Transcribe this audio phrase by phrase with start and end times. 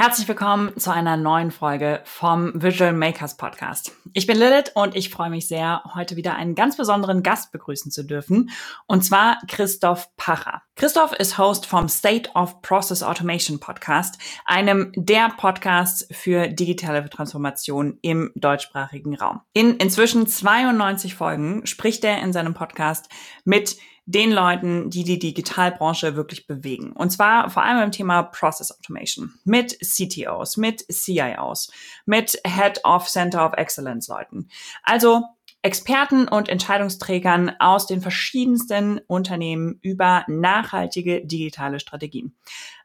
[0.00, 3.90] Herzlich willkommen zu einer neuen Folge vom Visual Makers Podcast.
[4.12, 7.90] Ich bin Lilith und ich freue mich sehr, heute wieder einen ganz besonderen Gast begrüßen
[7.90, 8.50] zu dürfen,
[8.86, 10.62] und zwar Christoph Pacher.
[10.76, 17.98] Christoph ist Host vom State of Process Automation Podcast, einem der Podcasts für digitale Transformation
[18.00, 19.40] im deutschsprachigen Raum.
[19.52, 23.08] In inzwischen 92 Folgen spricht er in seinem Podcast
[23.44, 23.76] mit
[24.08, 26.92] den Leuten, die die Digitalbranche wirklich bewegen.
[26.92, 31.70] Und zwar vor allem im Thema Process Automation mit CTOs, mit CIOs,
[32.06, 34.48] mit Head of Center of Excellence Leuten.
[34.82, 35.24] Also
[35.60, 42.34] Experten und Entscheidungsträgern aus den verschiedensten Unternehmen über nachhaltige digitale Strategien.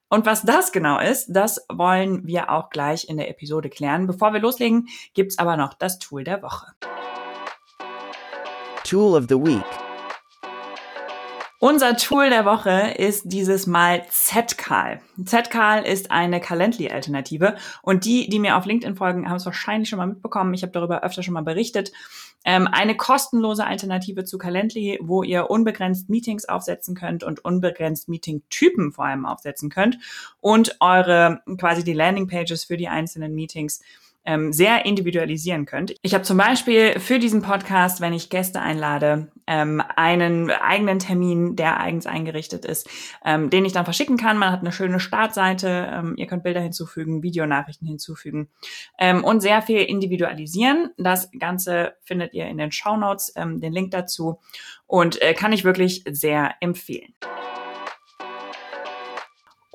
[0.10, 4.08] Und was das genau ist, das wollen wir auch gleich in der Episode klären.
[4.08, 6.68] Bevor wir loslegen, gibt's aber noch das Tool der Woche.
[8.84, 9.83] Tool of the Week.
[11.64, 15.00] Unser Tool der Woche ist dieses Mal Zcal.
[15.24, 19.96] Zcal ist eine Calendly-Alternative und die, die mir auf LinkedIn folgen, haben es wahrscheinlich schon
[19.96, 20.54] mal mitbekommen.
[20.54, 21.94] Ich habe darüber öfter schon mal berichtet.
[22.44, 28.92] Ähm, eine kostenlose Alternative zu Calendly, wo ihr unbegrenzt Meetings aufsetzen könnt und unbegrenzt Meeting-Typen
[28.92, 30.00] vor allem aufsetzen könnt
[30.42, 33.80] und eure quasi die Landingpages für die einzelnen Meetings
[34.26, 35.96] ähm, sehr individualisieren könnt.
[36.02, 41.56] Ich habe zum Beispiel für diesen Podcast, wenn ich Gäste einlade, ähm, einen eigenen Termin,
[41.56, 42.90] der eigens eingerichtet ist,
[43.26, 44.38] ähm, den ich dann verschicken kann.
[44.38, 48.50] Man hat eine schöne Startseite, ähm, ihr könnt Bilder hinzufügen, Videonachrichten hinzufügen
[48.98, 50.92] ähm, und sehr viel individualisieren.
[50.98, 54.40] Das Ganze findet ihr in den Show Notes, ähm, den Link dazu
[54.88, 57.14] und äh, kann ich wirklich sehr empfehlen.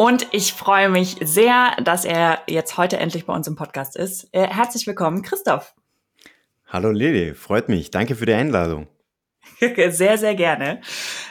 [0.01, 4.29] Und ich freue mich sehr, dass er jetzt heute endlich bei uns im Podcast ist.
[4.31, 5.75] Äh, herzlich willkommen, Christoph.
[6.69, 7.91] Hallo Lili, freut mich.
[7.91, 8.87] Danke für die Einladung.
[9.59, 10.83] sehr, sehr gerne.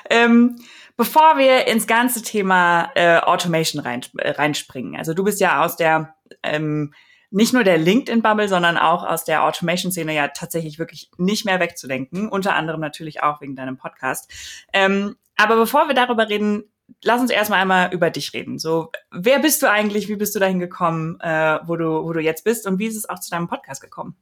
[0.09, 0.57] Ähm,
[0.97, 5.77] bevor wir ins ganze Thema äh, Automation rein, äh, reinspringen, also du bist ja aus
[5.77, 6.93] der ähm,
[7.29, 12.27] nicht nur der LinkedIn-Bubble, sondern auch aus der Automation-Szene ja tatsächlich wirklich nicht mehr wegzudenken.
[12.27, 14.29] Unter anderem natürlich auch wegen deinem Podcast.
[14.73, 16.65] Ähm, aber bevor wir darüber reden,
[17.03, 18.59] lass uns erstmal einmal über dich reden.
[18.59, 20.07] So, wer bist du eigentlich?
[20.07, 22.67] Wie bist du dahin gekommen, äh, wo du, wo du jetzt bist?
[22.67, 24.15] Und wie ist es auch zu deinem Podcast gekommen?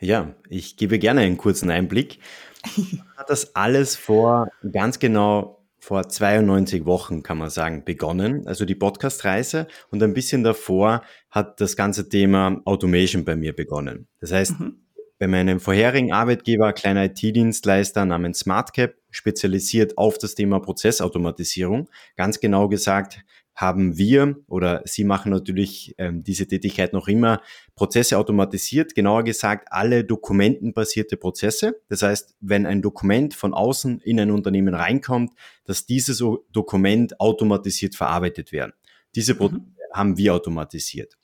[0.00, 2.18] Ja, ich gebe gerne einen kurzen Einblick.
[3.16, 8.74] Hat das alles vor ganz genau vor 92 Wochen, kann man sagen, begonnen, also die
[8.74, 9.66] Podcast-Reise.
[9.90, 14.08] Und ein bisschen davor hat das ganze Thema Automation bei mir begonnen.
[14.18, 14.83] Das heißt, mhm.
[15.24, 21.88] Bei meinem vorherigen Arbeitgeber, kleiner IT-Dienstleister namens SmartCap, spezialisiert auf das Thema Prozessautomatisierung.
[22.14, 23.24] Ganz genau gesagt
[23.54, 27.40] haben wir oder Sie machen natürlich ähm, diese Tätigkeit noch immer
[27.74, 31.80] Prozesse automatisiert, genauer gesagt alle dokumentenbasierte Prozesse.
[31.88, 35.32] Das heißt, wenn ein Dokument von außen in ein Unternehmen reinkommt,
[35.64, 38.74] dass dieses Dokument automatisiert verarbeitet werden.
[39.14, 39.74] Diese Prozesse mhm.
[39.94, 41.16] haben wir automatisiert.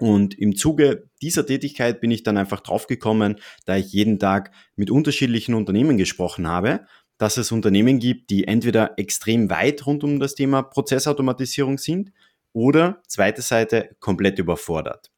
[0.00, 4.90] Und im Zuge dieser Tätigkeit bin ich dann einfach draufgekommen, da ich jeden Tag mit
[4.90, 6.80] unterschiedlichen Unternehmen gesprochen habe
[7.18, 12.12] dass es Unternehmen gibt, die entweder extrem weit rund um das Thema Prozessautomatisierung sind
[12.52, 15.10] oder zweite Seite komplett überfordert.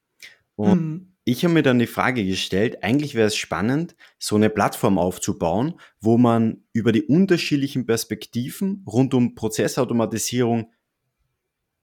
[0.56, 1.12] Und mhm.
[1.24, 5.78] ich habe mir dann die Frage gestellt, eigentlich wäre es spannend, so eine Plattform aufzubauen,
[6.00, 10.72] wo man über die unterschiedlichen Perspektiven rund um Prozessautomatisierung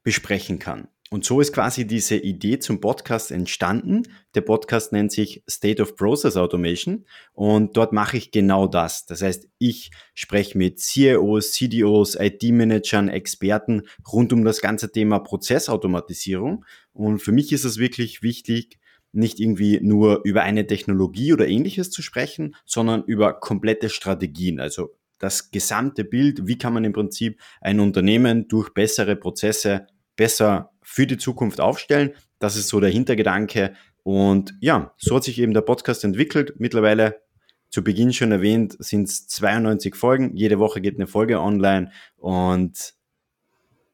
[0.03, 0.88] besprechen kann.
[1.09, 4.03] Und so ist quasi diese Idee zum Podcast entstanden.
[4.35, 9.06] Der Podcast nennt sich State of Process Automation und dort mache ich genau das.
[9.06, 16.66] Das heißt, ich spreche mit CIOs, CDOs, IT-Managern, Experten rund um das ganze Thema Prozessautomatisierung.
[16.91, 18.78] Und für mich ist es wirklich wichtig,
[19.13, 24.59] nicht irgendwie nur über eine Technologie oder ähnliches zu sprechen, sondern über komplette Strategien.
[24.59, 30.72] Also das gesamte Bild, wie kann man im Prinzip ein Unternehmen durch bessere Prozesse besser
[30.81, 32.13] für die Zukunft aufstellen.
[32.39, 33.73] Das ist so der Hintergedanke.
[34.03, 36.55] Und ja, so hat sich eben der Podcast entwickelt.
[36.57, 37.22] Mittlerweile
[37.69, 40.35] zu Beginn schon erwähnt, sind es 92 Folgen.
[40.35, 42.93] Jede Woche geht eine Folge online und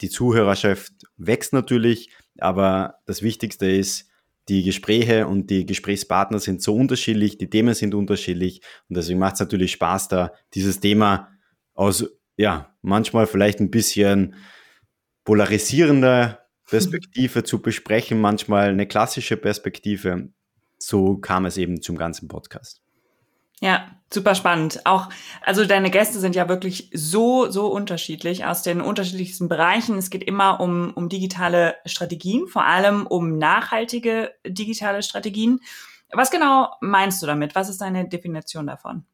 [0.02, 2.10] die Zuhörerschaft wächst natürlich.
[2.40, 4.10] Aber das Wichtigste ist,
[4.50, 9.36] die Gespräche und die Gesprächspartner sind so unterschiedlich, die Themen sind unterschiedlich und deswegen macht
[9.36, 11.30] es natürlich Spaß, da dieses Thema
[11.74, 12.06] aus,
[12.36, 14.36] ja, manchmal vielleicht ein bisschen
[15.24, 16.40] polarisierender
[16.70, 20.30] Perspektive zu besprechen, manchmal eine klassische Perspektive.
[20.80, 22.84] So kam es eben zum ganzen Podcast.
[23.64, 24.86] Ja, super spannend.
[24.86, 25.10] Auch,
[25.42, 29.98] also deine Gäste sind ja wirklich so, so unterschiedlich aus den unterschiedlichsten Bereichen.
[29.98, 35.62] Es geht immer um, um digitale Strategien, vor allem um nachhaltige digitale Strategien.
[36.12, 37.56] Was genau meinst du damit?
[37.56, 39.06] Was ist deine Definition davon?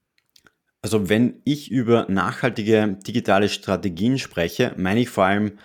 [0.82, 5.60] Also wenn ich über nachhaltige digitale Strategien spreche, meine ich vor allem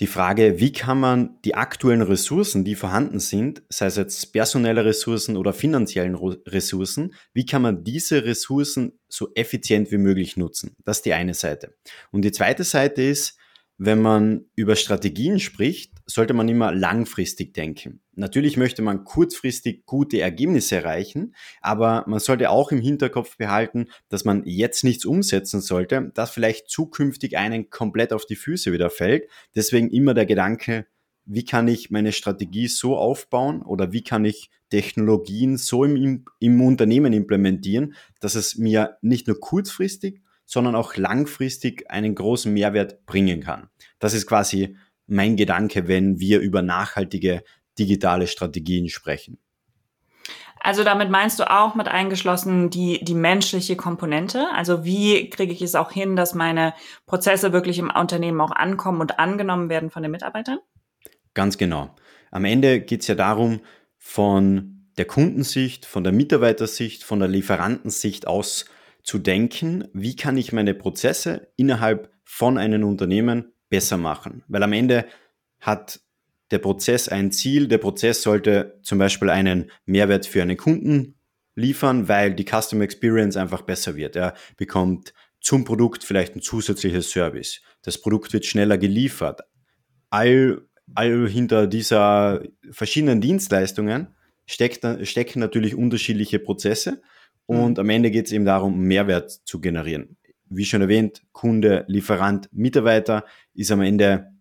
[0.00, 4.84] die Frage, wie kann man die aktuellen Ressourcen, die vorhanden sind, sei es jetzt personelle
[4.84, 10.74] Ressourcen oder finanziellen Ressourcen, wie kann man diese Ressourcen so effizient wie möglich nutzen?
[10.84, 11.74] Das ist die eine Seite.
[12.10, 13.38] Und die zweite Seite ist,
[13.78, 18.00] wenn man über Strategien spricht, sollte man immer langfristig denken.
[18.12, 24.24] Natürlich möchte man kurzfristig gute Ergebnisse erreichen, aber man sollte auch im Hinterkopf behalten, dass
[24.24, 29.28] man jetzt nichts umsetzen sollte, das vielleicht zukünftig einen komplett auf die Füße wieder fällt.
[29.54, 30.86] Deswegen immer der Gedanke,
[31.24, 36.60] wie kann ich meine Strategie so aufbauen oder wie kann ich Technologien so im, im
[36.60, 43.40] Unternehmen implementieren, dass es mir nicht nur kurzfristig, sondern auch langfristig einen großen Mehrwert bringen
[43.40, 43.68] kann.
[43.98, 47.42] Das ist quasi mein Gedanke, wenn wir über nachhaltige
[47.78, 49.38] digitale Strategien sprechen.
[50.60, 54.46] Also damit meinst du auch mit eingeschlossen die, die menschliche Komponente?
[54.54, 56.72] Also wie kriege ich es auch hin, dass meine
[57.04, 60.58] Prozesse wirklich im Unternehmen auch ankommen und angenommen werden von den Mitarbeitern?
[61.34, 61.94] Ganz genau.
[62.30, 63.60] Am Ende geht es ja darum,
[63.98, 68.64] von der Kundensicht, von der Mitarbeitersicht, von der Lieferantensicht aus
[69.02, 74.44] zu denken, wie kann ich meine Prozesse innerhalb von einem Unternehmen besser machen.
[74.46, 75.04] Weil am Ende
[75.58, 75.98] hat
[76.52, 77.66] der Prozess ein Ziel.
[77.66, 81.16] Der Prozess sollte zum Beispiel einen Mehrwert für einen Kunden
[81.56, 84.14] liefern, weil die Customer Experience einfach besser wird.
[84.14, 87.62] Er bekommt zum Produkt vielleicht ein zusätzliches Service.
[87.82, 89.40] Das Produkt wird schneller geliefert.
[90.08, 90.62] All,
[90.94, 94.14] all hinter dieser verschiedenen Dienstleistungen
[94.46, 97.02] steckt, stecken natürlich unterschiedliche Prozesse
[97.46, 97.80] und mhm.
[97.80, 100.16] am Ende geht es eben darum, Mehrwert zu generieren.
[100.48, 103.24] Wie schon erwähnt, Kunde, Lieferant, Mitarbeiter
[103.54, 104.32] ist am Ende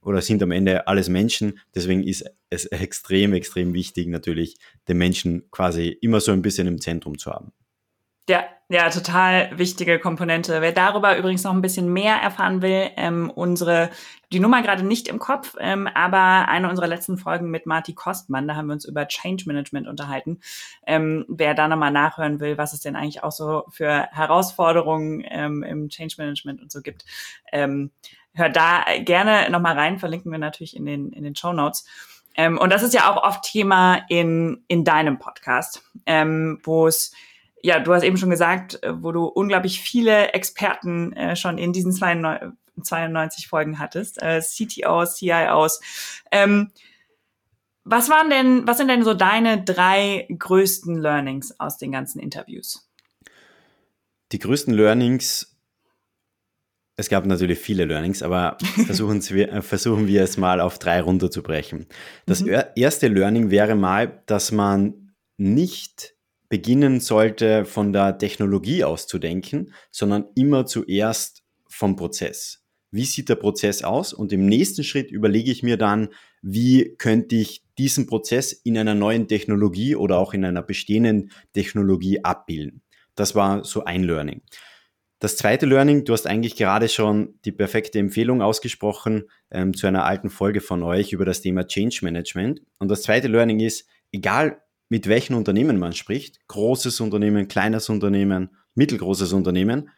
[0.00, 1.58] oder sind am Ende alles Menschen.
[1.74, 4.56] Deswegen ist es extrem, extrem wichtig, natürlich
[4.88, 7.52] den Menschen quasi immer so ein bisschen im Zentrum zu haben.
[8.28, 10.60] Ja, ja, total wichtige Komponente.
[10.60, 13.88] Wer darüber übrigens noch ein bisschen mehr erfahren will, ähm, unsere,
[14.30, 18.46] die Nummer gerade nicht im Kopf, ähm, aber eine unserer letzten Folgen mit Marty Kostmann,
[18.46, 20.40] da haben wir uns über Change Management unterhalten.
[20.86, 25.62] Ähm, wer da nochmal nachhören will, was es denn eigentlich auch so für Herausforderungen ähm,
[25.62, 27.06] im Change Management und so gibt,
[27.50, 27.92] ähm,
[28.34, 31.86] hört da gerne nochmal rein, verlinken wir natürlich in den, in den Show Notes.
[32.36, 37.12] Ähm, und das ist ja auch oft Thema in, in deinem Podcast, ähm, wo es
[37.62, 41.72] ja, du hast eben schon gesagt, äh, wo du unglaublich viele Experten äh, schon in
[41.72, 45.80] diesen 92 Folgen hattest, äh, CTOs, CIOs.
[46.30, 46.70] Ähm,
[47.84, 52.88] was waren denn, was sind denn so deine drei größten Learnings aus den ganzen Interviews?
[54.30, 55.56] Die größten Learnings,
[56.96, 61.00] es gab natürlich viele Learnings, aber versuchen wir, äh, versuchen wir es mal auf drei
[61.00, 61.86] runterzubrechen.
[62.26, 62.62] Das mhm.
[62.76, 66.17] erste Learning wäre mal, dass man nicht
[66.48, 72.64] beginnen sollte, von der Technologie auszudenken, sondern immer zuerst vom Prozess.
[72.90, 74.14] Wie sieht der Prozess aus?
[74.14, 76.08] Und im nächsten Schritt überlege ich mir dann,
[76.40, 82.24] wie könnte ich diesen Prozess in einer neuen Technologie oder auch in einer bestehenden Technologie
[82.24, 82.82] abbilden.
[83.14, 84.42] Das war so ein Learning.
[85.20, 90.04] Das zweite Learning, du hast eigentlich gerade schon die perfekte Empfehlung ausgesprochen ähm, zu einer
[90.04, 92.62] alten Folge von euch über das Thema Change Management.
[92.78, 98.50] Und das zweite Learning ist, egal mit welchen Unternehmen man spricht, großes Unternehmen, kleines Unternehmen,
[98.74, 99.90] mittelgroßes Unternehmen,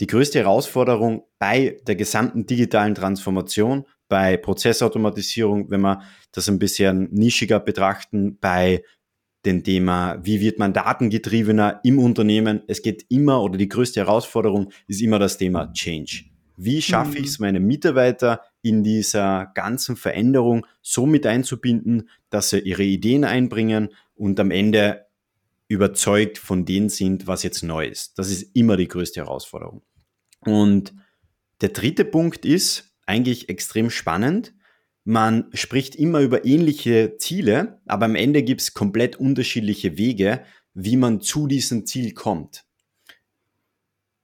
[0.00, 7.08] die größte Herausforderung bei der gesamten digitalen Transformation, bei Prozessautomatisierung, wenn wir das ein bisschen
[7.12, 8.82] nischiger betrachten, bei
[9.44, 12.62] dem Thema, wie wird man datengetriebener im Unternehmen.
[12.68, 16.24] Es geht immer oder die größte Herausforderung ist immer das Thema Change.
[16.56, 17.46] Wie schaffe ich es, mhm.
[17.46, 24.38] meine Mitarbeiter in dieser ganzen Veränderung so mit einzubinden, dass sie ihre Ideen einbringen und
[24.40, 25.06] am Ende
[25.68, 28.18] überzeugt von denen sind, was jetzt neu ist.
[28.18, 29.82] Das ist immer die größte Herausforderung.
[30.40, 30.94] Und
[31.60, 34.54] der dritte Punkt ist eigentlich extrem spannend.
[35.04, 40.96] Man spricht immer über ähnliche Ziele, aber am Ende gibt es komplett unterschiedliche Wege, wie
[40.96, 42.64] man zu diesem Ziel kommt.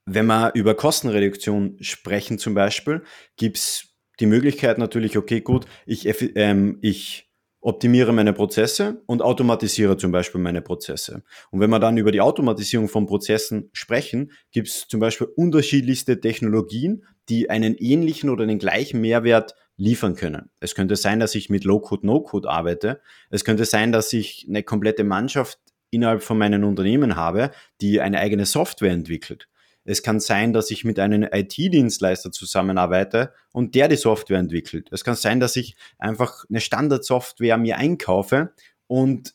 [0.04, 3.02] Wenn wir über Kostenreduktion sprechen zum Beispiel,
[3.36, 3.87] gibt es
[4.20, 6.06] die Möglichkeit natürlich, okay, gut, ich,
[6.36, 7.28] ähm, ich
[7.60, 11.22] optimiere meine Prozesse und automatisiere zum Beispiel meine Prozesse.
[11.50, 16.20] Und wenn wir dann über die Automatisierung von Prozessen sprechen, gibt es zum Beispiel unterschiedlichste
[16.20, 20.50] Technologien, die einen ähnlichen oder den gleichen Mehrwert liefern können.
[20.60, 23.00] Es könnte sein, dass ich mit Low-Code, No-Code arbeite.
[23.30, 25.58] Es könnte sein, dass ich eine komplette Mannschaft
[25.90, 29.48] innerhalb von meinem Unternehmen habe, die eine eigene Software entwickelt.
[29.88, 34.88] Es kann sein, dass ich mit einem IT-Dienstleister zusammenarbeite und der die Software entwickelt.
[34.92, 38.52] Es kann sein, dass ich einfach eine Standardsoftware mir einkaufe
[38.86, 39.34] und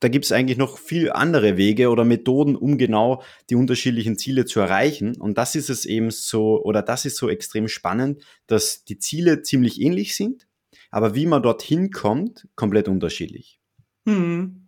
[0.00, 4.44] da gibt es eigentlich noch viel andere Wege oder Methoden, um genau die unterschiedlichen Ziele
[4.44, 5.14] zu erreichen.
[5.20, 9.42] Und das ist es eben so, oder das ist so extrem spannend, dass die Ziele
[9.42, 10.48] ziemlich ähnlich sind,
[10.90, 13.60] aber wie man dorthin kommt, komplett unterschiedlich.
[14.08, 14.66] Hm.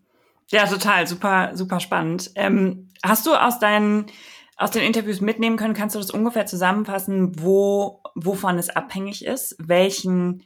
[0.52, 2.30] Ja, total, super, super spannend.
[2.36, 4.06] Ähm, hast du aus deinen
[4.56, 9.56] aus den Interviews mitnehmen können, kannst du das ungefähr zusammenfassen, wo, wovon es abhängig ist,
[9.58, 10.44] welchen,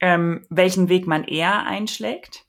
[0.00, 2.44] ähm, welchen Weg man eher einschlägt?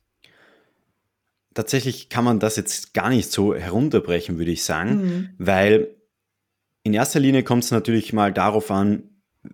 [1.53, 5.29] Tatsächlich kann man das jetzt gar nicht so herunterbrechen, würde ich sagen, mhm.
[5.38, 5.96] weil
[6.84, 9.03] in erster Linie kommt es natürlich mal darauf an,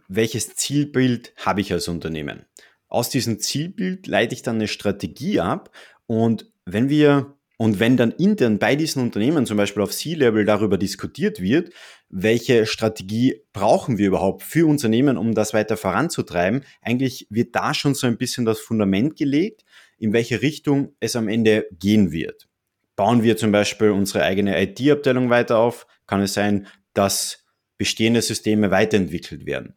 [0.08, 2.46] welches Zielbild habe ich als Unternehmen.
[2.88, 5.72] Aus diesem Zielbild leite ich dann eine Strategie ab
[6.06, 10.78] und wenn wir und wenn dann intern bei diesen Unternehmen zum Beispiel auf C-Level darüber
[10.78, 11.72] diskutiert wird,
[12.10, 17.96] welche Strategie brauchen wir überhaupt für Unternehmen, um das weiter voranzutreiben, eigentlich wird da schon
[17.96, 19.64] so ein bisschen das Fundament gelegt,
[19.98, 22.48] in welche Richtung es am Ende gehen wird.
[22.96, 27.46] Bauen wir zum Beispiel unsere eigene IT-Abteilung weiter auf, kann es sein, dass
[27.78, 29.76] bestehende Systeme weiterentwickelt werden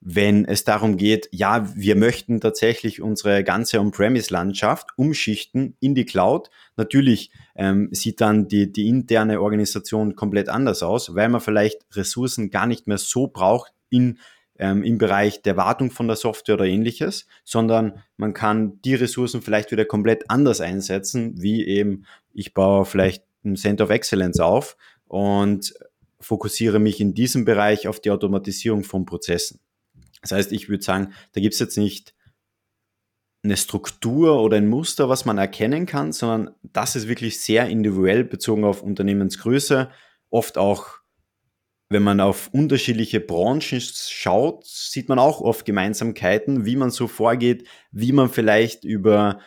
[0.00, 6.50] wenn es darum geht, ja, wir möchten tatsächlich unsere ganze On-Premise-Landschaft umschichten in die Cloud.
[6.76, 12.50] Natürlich ähm, sieht dann die, die interne Organisation komplett anders aus, weil man vielleicht Ressourcen
[12.50, 14.18] gar nicht mehr so braucht in,
[14.58, 19.42] ähm, im Bereich der Wartung von der Software oder ähnliches, sondern man kann die Ressourcen
[19.42, 24.76] vielleicht wieder komplett anders einsetzen, wie eben ich baue vielleicht ein Center of Excellence auf
[25.08, 25.74] und
[26.20, 29.60] fokussiere mich in diesem Bereich auf die Automatisierung von Prozessen.
[30.22, 32.14] Das heißt, ich würde sagen, da gibt es jetzt nicht
[33.42, 38.24] eine Struktur oder ein Muster, was man erkennen kann, sondern das ist wirklich sehr individuell
[38.24, 39.90] bezogen auf Unternehmensgröße.
[40.30, 40.98] Oft auch,
[41.88, 47.66] wenn man auf unterschiedliche Branchen schaut, sieht man auch oft Gemeinsamkeiten, wie man so vorgeht,
[47.92, 49.38] wie man vielleicht über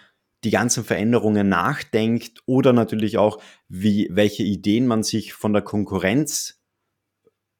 [0.43, 6.63] die ganzen Veränderungen nachdenkt oder natürlich auch, wie, welche Ideen man sich von der Konkurrenz,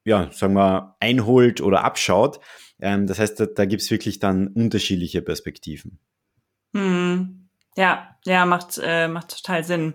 [0.03, 2.39] ja, sagen wir, einholt oder abschaut.
[2.81, 5.99] Ähm, das heißt, da, da gibt es wirklich dann unterschiedliche Perspektiven.
[6.75, 7.49] Hm.
[7.77, 9.93] Ja, ja, macht, äh, macht total Sinn.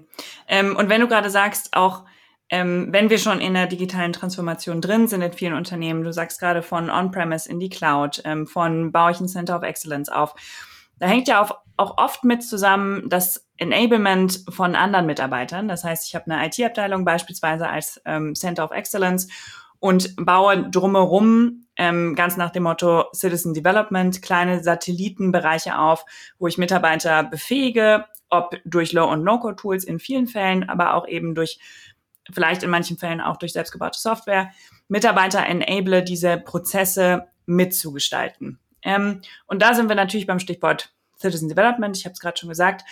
[0.49, 2.05] Ähm, und wenn du gerade sagst, auch
[2.49, 6.39] ähm, wenn wir schon in der digitalen Transformation drin sind in vielen Unternehmen, du sagst
[6.39, 10.35] gerade von On-Premise in die Cloud, ähm, von baue ich ein Center of Excellence auf,
[10.99, 15.69] da hängt ja auch, auch oft mit zusammen das Enablement von anderen Mitarbeitern.
[15.69, 19.29] Das heißt, ich habe eine IT-Abteilung beispielsweise als ähm, Center of Excellence
[19.79, 26.05] und baue drumherum ähm, ganz nach dem Motto Citizen Development kleine Satellitenbereiche auf,
[26.39, 31.35] wo ich Mitarbeiter befähige, ob durch Low- und No-Code-Tools in vielen Fällen, aber auch eben
[31.35, 31.59] durch,
[32.31, 34.51] vielleicht in manchen Fällen auch durch selbstgebaute Software,
[34.89, 38.59] Mitarbeiter enable, diese Prozesse mitzugestalten.
[38.83, 41.97] Ähm, und da sind wir natürlich beim Stichwort Citizen Development.
[41.97, 42.85] Ich habe es gerade schon gesagt.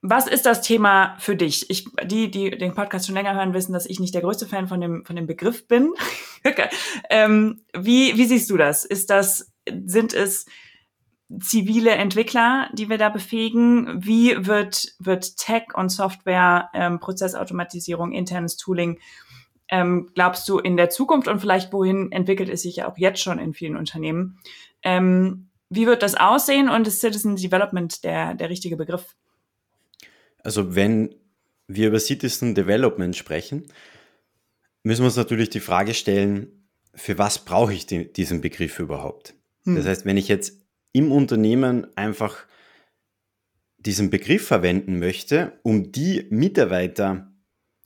[0.00, 1.68] Was ist das Thema für dich?
[1.70, 4.68] Ich, die, die den Podcast schon länger hören, wissen, dass ich nicht der größte Fan
[4.68, 5.92] von dem, von dem Begriff bin.
[7.10, 8.84] ähm, wie, wie siehst du das?
[8.84, 9.52] Ist das,
[9.86, 10.46] sind es
[11.40, 14.04] zivile Entwickler, die wir da befähigen?
[14.04, 18.98] Wie wird, wird Tech und Software, ähm, Prozessautomatisierung, internes Tooling,
[19.70, 23.22] ähm, glaubst du in der Zukunft und vielleicht wohin entwickelt es sich ja auch jetzt
[23.22, 24.38] schon in vielen Unternehmen?
[24.82, 29.14] Ähm, wie wird das aussehen und ist Citizen Development der, der richtige Begriff?
[30.42, 31.14] Also wenn
[31.66, 33.66] wir über Citizen Development sprechen,
[34.82, 39.34] müssen wir uns natürlich die Frage stellen, für was brauche ich die, diesen Begriff überhaupt?
[39.64, 39.76] Hm.
[39.76, 40.60] Das heißt, wenn ich jetzt
[40.92, 42.46] im Unternehmen einfach
[43.78, 47.32] diesen Begriff verwenden möchte, um die Mitarbeiter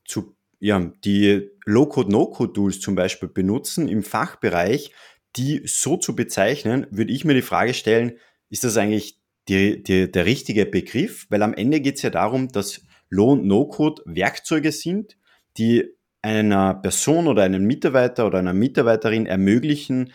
[0.05, 4.93] zu, ja, die Low-Code, No-Code-Tools zum Beispiel benutzen im Fachbereich,
[5.37, 8.19] die so zu bezeichnen, würde ich mir die Frage stellen,
[8.49, 12.49] ist das eigentlich die, die, der richtige Begriff, weil am Ende geht es ja darum,
[12.49, 15.17] dass Low- und No-Code Werkzeuge sind,
[15.59, 15.85] die
[16.23, 20.13] einer Person oder einem Mitarbeiter oder einer Mitarbeiterin ermöglichen,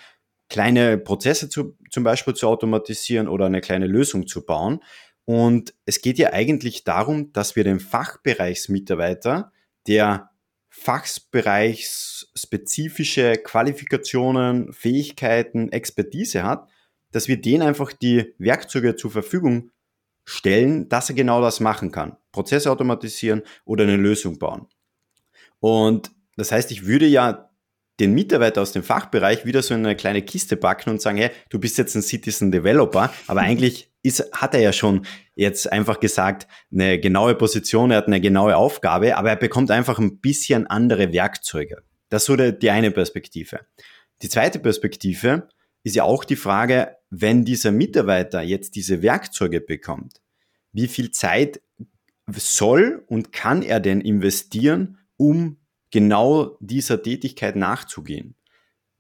[0.50, 4.80] kleine Prozesse zu, zum Beispiel zu automatisieren oder eine kleine Lösung zu bauen.
[5.26, 9.52] Und es geht ja eigentlich darum, dass wir den Fachbereichsmitarbeiter,
[9.88, 10.30] der
[10.70, 16.70] fachbereichsspezifische Qualifikationen, Fähigkeiten, Expertise hat,
[17.12, 19.72] dass wir denen einfach die Werkzeuge zur Verfügung
[20.26, 22.18] stellen, dass er genau das machen kann.
[22.32, 24.68] Prozesse automatisieren oder eine Lösung bauen.
[25.60, 27.50] Und das heißt, ich würde ja
[28.00, 31.32] den Mitarbeiter aus dem Fachbereich wieder so in eine kleine Kiste packen und sagen, hey,
[31.50, 36.00] du bist jetzt ein Citizen Developer, aber eigentlich ist, hat er ja schon jetzt einfach
[36.00, 40.68] gesagt, eine genaue Position, er hat eine genaue Aufgabe, aber er bekommt einfach ein bisschen
[40.68, 41.84] andere Werkzeuge.
[42.10, 43.62] Das ist so die eine Perspektive.
[44.22, 45.50] Die zweite Perspektive
[45.88, 50.22] ist ja auch die Frage, wenn dieser Mitarbeiter jetzt diese Werkzeuge bekommt,
[50.74, 51.62] wie viel Zeit
[52.30, 55.58] soll und kann er denn investieren, um
[55.90, 58.36] genau dieser Tätigkeit nachzugehen?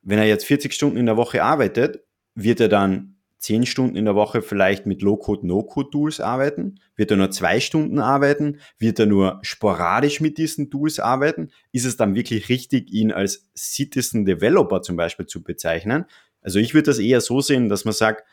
[0.02, 4.06] Wenn er jetzt 40 Stunden in der Woche arbeitet, wird er dann zehn Stunden in
[4.06, 6.80] der Woche vielleicht mit Low-Code, No-Code-Tools arbeiten?
[6.96, 8.60] Wird er nur zwei Stunden arbeiten?
[8.80, 11.52] Wird er nur sporadisch mit diesen Tools arbeiten?
[11.74, 16.06] Ist es dann wirklich richtig, ihn als Citizen Developer zum Beispiel zu bezeichnen?
[16.48, 18.24] Also ich würde das eher so sehen, dass man sagt,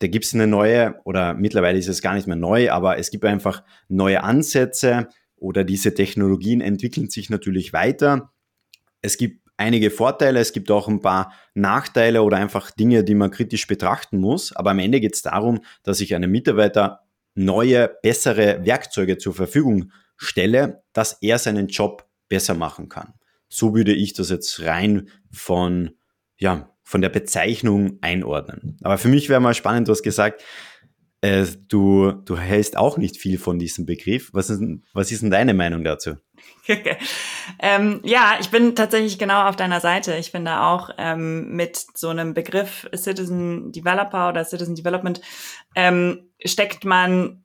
[0.00, 3.12] da gibt es eine neue, oder mittlerweile ist es gar nicht mehr neu, aber es
[3.12, 8.32] gibt einfach neue Ansätze oder diese Technologien entwickeln sich natürlich weiter.
[9.02, 13.30] Es gibt einige Vorteile, es gibt auch ein paar Nachteile oder einfach Dinge, die man
[13.30, 14.52] kritisch betrachten muss.
[14.56, 17.02] Aber am Ende geht es darum, dass ich einem Mitarbeiter
[17.36, 23.14] neue, bessere Werkzeuge zur Verfügung stelle, dass er seinen Job besser machen kann.
[23.48, 25.92] So würde ich das jetzt rein von,
[26.36, 28.78] ja, von der Bezeichnung einordnen.
[28.82, 30.42] Aber für mich wäre mal spannend, du hast gesagt,
[31.20, 34.30] äh, du, du hältst auch nicht viel von diesem Begriff.
[34.32, 34.62] Was ist,
[34.94, 36.14] was ist denn deine Meinung dazu?
[37.60, 40.16] ähm, ja, ich bin tatsächlich genau auf deiner Seite.
[40.16, 45.20] Ich finde auch ähm, mit so einem Begriff Citizen Developer oder Citizen Development
[45.74, 47.44] ähm, steckt man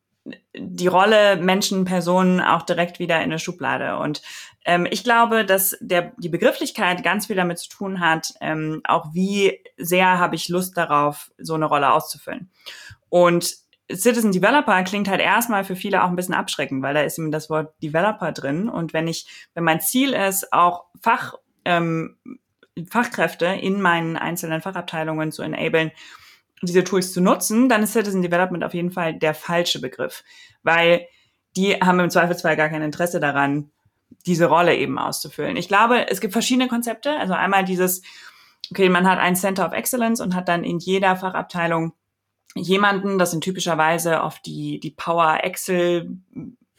[0.55, 3.97] die Rolle Menschen, Personen auch direkt wieder in eine Schublade.
[3.97, 4.21] Und
[4.65, 9.13] ähm, ich glaube, dass der, die Begrifflichkeit ganz viel damit zu tun hat, ähm, auch
[9.13, 12.49] wie sehr habe ich Lust darauf, so eine Rolle auszufüllen.
[13.09, 13.55] Und
[13.91, 17.31] Citizen Developer klingt halt erstmal für viele auch ein bisschen abschreckend, weil da ist eben
[17.31, 18.69] das Wort Developer drin.
[18.69, 22.17] Und wenn ich, wenn mein Ziel ist, auch Fach, ähm,
[22.89, 25.91] Fachkräfte in meinen einzelnen Fachabteilungen zu enablen,
[26.67, 30.23] diese Tools zu nutzen, dann ist Citizen Development auf jeden Fall der falsche Begriff,
[30.63, 31.07] weil
[31.55, 33.71] die haben im Zweifelsfall gar kein Interesse daran,
[34.25, 35.57] diese Rolle eben auszufüllen.
[35.57, 37.17] Ich glaube, es gibt verschiedene Konzepte.
[37.19, 38.01] Also einmal dieses,
[38.71, 41.93] okay, man hat ein Center of Excellence und hat dann in jeder Fachabteilung
[42.55, 46.17] jemanden, das sind typischerweise oft die, die Power Excel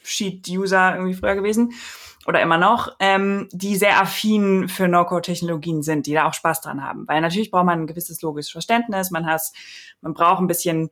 [0.02, 1.72] Sheet User irgendwie früher gewesen
[2.26, 6.82] oder immer noch, ähm, die sehr affin für No-Code-Technologien sind, die da auch Spaß dran
[6.82, 7.06] haben.
[7.06, 9.42] Weil natürlich braucht man ein gewisses logisches Verständnis, man hat,
[10.00, 10.90] man braucht ein bisschen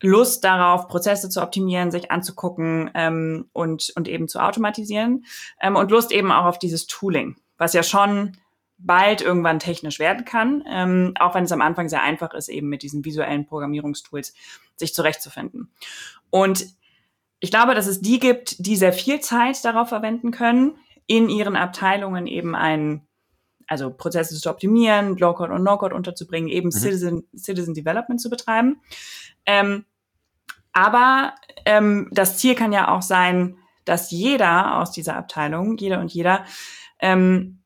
[0.00, 5.24] Lust darauf, Prozesse zu optimieren, sich anzugucken ähm, und, und eben zu automatisieren
[5.60, 8.36] ähm, und Lust eben auch auf dieses Tooling, was ja schon
[8.76, 12.68] bald irgendwann technisch werden kann, ähm, auch wenn es am Anfang sehr einfach ist, eben
[12.68, 14.34] mit diesen visuellen Programmierungstools
[14.76, 15.70] sich zurechtzufinden.
[16.28, 16.66] Und
[17.44, 21.56] ich glaube, dass es die gibt, die sehr viel Zeit darauf verwenden können, in ihren
[21.56, 23.06] Abteilungen eben ein,
[23.66, 26.72] also Prozesse zu optimieren, Low-Code und No-Code unterzubringen, eben mhm.
[26.72, 28.80] Citizen, Citizen Development zu betreiben.
[29.44, 29.84] Ähm,
[30.72, 31.34] aber
[31.66, 36.46] ähm, das Ziel kann ja auch sein, dass jeder aus dieser Abteilung, jeder und jeder,
[36.98, 37.60] ähm,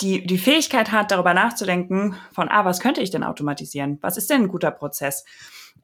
[0.00, 3.98] die, die Fähigkeit hat, darüber nachzudenken, von, ah, was könnte ich denn automatisieren?
[4.00, 5.24] Was ist denn ein guter Prozess?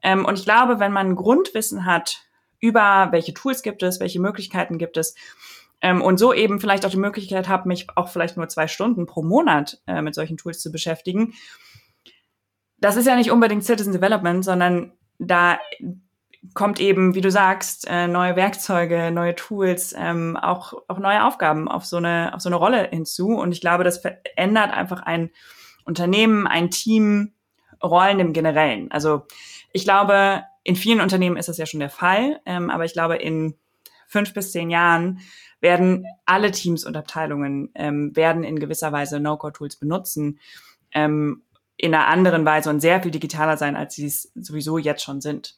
[0.01, 2.24] Ähm, und ich glaube, wenn man Grundwissen hat
[2.59, 5.15] über welche Tools gibt es, welche Möglichkeiten gibt es,
[5.81, 9.05] ähm, und so eben vielleicht auch die Möglichkeit habe, mich auch vielleicht nur zwei Stunden
[9.05, 11.33] pro Monat äh, mit solchen Tools zu beschäftigen.
[12.79, 15.59] Das ist ja nicht unbedingt Citizen Development, sondern da
[16.53, 21.67] kommt eben, wie du sagst, äh, neue Werkzeuge, neue Tools, ähm, auch, auch neue Aufgaben
[21.67, 23.29] auf so, eine, auf so eine Rolle hinzu.
[23.29, 25.31] Und ich glaube, das verändert einfach ein
[25.85, 27.33] Unternehmen, ein Team,
[27.83, 28.91] Rollen im Generellen.
[28.91, 29.27] Also
[29.71, 33.15] ich glaube, in vielen Unternehmen ist das ja schon der Fall, ähm, aber ich glaube,
[33.15, 33.53] in
[34.07, 35.19] fünf bis zehn Jahren
[35.61, 40.39] werden alle Teams und Abteilungen ähm, werden in gewisser Weise No-Code-Tools benutzen,
[40.91, 41.43] ähm,
[41.77, 45.21] in einer anderen Weise und sehr viel digitaler sein, als sie es sowieso jetzt schon
[45.21, 45.55] sind.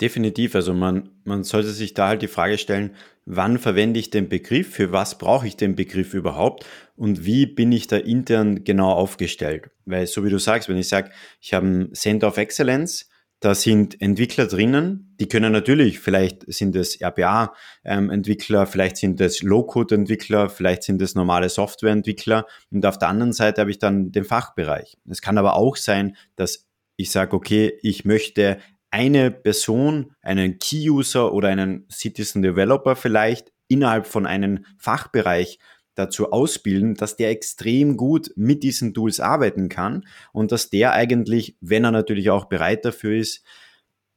[0.00, 0.54] Definitiv.
[0.54, 4.72] Also man, man sollte sich da halt die Frage stellen, wann verwende ich den Begriff,
[4.74, 9.70] für was brauche ich den Begriff überhaupt und wie bin ich da intern genau aufgestellt?
[9.84, 13.08] Weil so wie du sagst, wenn ich sage, ich habe ein Center of Excellence,
[13.40, 19.42] da sind Entwickler drinnen, die können natürlich, vielleicht sind es RPA-Entwickler, ähm, vielleicht sind es
[19.42, 24.24] Low-Code-Entwickler, vielleicht sind es normale Software-Entwickler und auf der anderen Seite habe ich dann den
[24.24, 24.96] Fachbereich.
[25.08, 28.58] Es kann aber auch sein, dass ich sage, okay, ich möchte
[28.90, 35.58] eine Person, einen Key-User oder einen Citizen Developer vielleicht innerhalb von einem Fachbereich
[35.96, 41.56] dazu ausbilden, dass der extrem gut mit diesen Tools arbeiten kann und dass der eigentlich,
[41.60, 43.42] wenn er natürlich auch bereit dafür ist,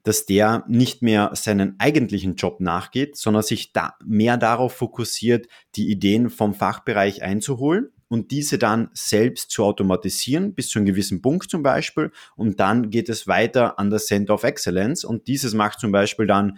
[0.03, 5.89] dass der nicht mehr seinen eigentlichen Job nachgeht, sondern sich da mehr darauf fokussiert, die
[5.89, 11.49] Ideen vom Fachbereich einzuholen und diese dann selbst zu automatisieren, bis zu einem gewissen Punkt
[11.49, 12.11] zum Beispiel.
[12.35, 16.25] Und dann geht es weiter an das Center of Excellence und dieses macht zum Beispiel
[16.27, 16.57] dann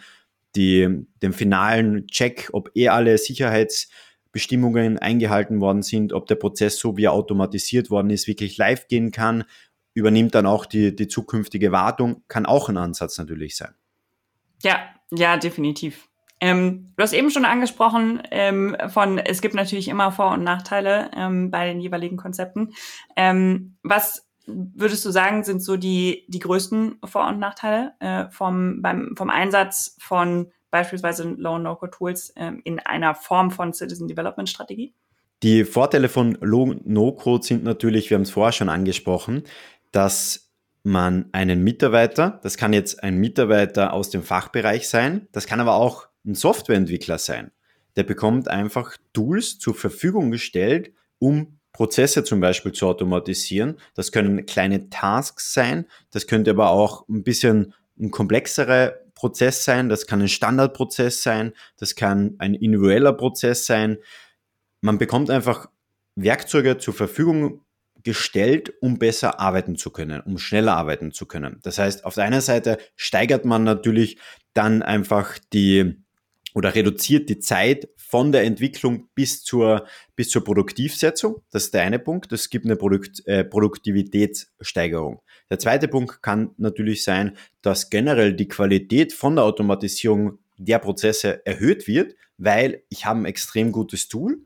[0.56, 3.18] die, den finalen Check, ob eh alle
[4.32, 8.88] Sicherheitsbestimmungen eingehalten worden sind, ob der Prozess so wie er automatisiert worden ist, wirklich live
[8.88, 9.46] gehen kann
[9.94, 13.76] übernimmt dann auch die, die zukünftige Wartung, kann auch ein Ansatz natürlich sein.
[14.64, 14.80] Ja,
[15.12, 16.08] ja, definitiv.
[16.40, 21.12] Ähm, du hast eben schon angesprochen, ähm, von es gibt natürlich immer Vor- und Nachteile
[21.14, 22.74] ähm, bei den jeweiligen Konzepten.
[23.18, 28.82] Ähm, was würdest du sagen, sind so die, die größten Vor- und Nachteile äh, vom,
[28.82, 34.94] beim, vom Einsatz von beispielsweise Low-No-Code-Tools äh, in einer Form von Citizen Development Strategie?
[35.44, 39.44] Die Vorteile von Low-No-Code sind natürlich, wir haben es vorher schon angesprochen,
[39.92, 40.52] dass
[40.84, 45.76] man einen Mitarbeiter, das kann jetzt ein Mitarbeiter aus dem Fachbereich sein, das kann aber
[45.76, 47.52] auch ein Softwareentwickler sein.
[47.96, 53.78] Der bekommt einfach Tools zur Verfügung gestellt, um Prozesse zum Beispiel zu automatisieren.
[53.96, 59.88] Das können kleine Tasks sein, das könnte aber auch ein bisschen ein komplexerer Prozess sein,
[59.88, 64.00] das kann ein Standardprozess sein, das kann ein individueller Prozess sein.
[64.82, 65.70] Man bekommt einfach
[66.16, 67.62] Werkzeuge zur Verfügung
[68.02, 71.60] gestellt, um besser arbeiten zu können, um schneller arbeiten zu können.
[71.62, 74.18] Das heißt, auf der einen Seite steigert man natürlich
[74.56, 76.02] dann einfach die
[76.56, 79.86] oder reduziert die Zeit von der Entwicklung bis zur,
[80.18, 81.42] bis zur Produktivsetzung.
[81.50, 82.34] Das ist der eine Punkt.
[82.34, 85.22] Es gibt eine Produkt, äh, Produktivitätssteigerung.
[85.50, 91.46] Der zweite Punkt kann natürlich sein, dass generell die Qualität von der Automatisierung der Prozesse
[91.46, 94.42] erhöht wird, weil ich habe ein extrem gutes Tool,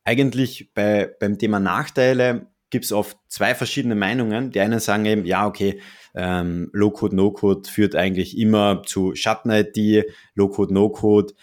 [0.04, 4.50] Eigentlich bei, beim Thema Nachteile gibt es oft zwei verschiedene Meinungen.
[4.50, 5.80] Die einen sagen eben, ja, okay,
[6.14, 10.06] ähm, Low-Code, No-Code führt eigentlich immer zu Schatten-ID.
[10.34, 11.34] Low-Code, No-Code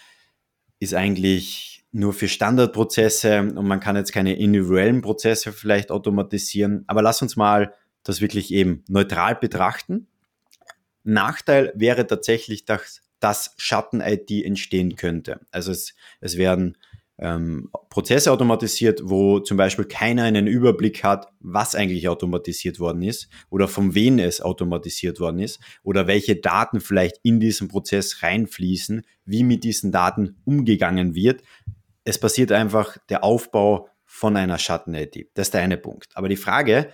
[0.80, 6.84] ist eigentlich nur für Standardprozesse und man kann jetzt keine individuellen Prozesse vielleicht automatisieren.
[6.88, 10.08] Aber lass uns mal das wirklich eben neutral betrachten.
[11.04, 15.42] Nachteil wäre tatsächlich, dass, dass Schatten-IT entstehen könnte.
[15.52, 16.78] Also es, es werden
[17.22, 23.30] ähm, Prozesse automatisiert, wo zum Beispiel keiner einen Überblick hat, was eigentlich automatisiert worden ist
[23.50, 29.06] oder von wem es automatisiert worden ist oder welche Daten vielleicht in diesen Prozess reinfließen,
[29.26, 31.44] wie mit diesen Daten umgegangen wird.
[32.04, 35.30] Es passiert einfach der Aufbau von einer Schatten-IT.
[35.36, 36.10] Das ist der eine Punkt.
[36.16, 36.90] Aber die Frage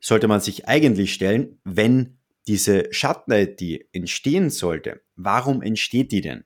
[0.00, 2.17] sollte man sich eigentlich stellen, wenn
[2.48, 6.44] diese Schatten-IT entstehen sollte, warum entsteht die denn?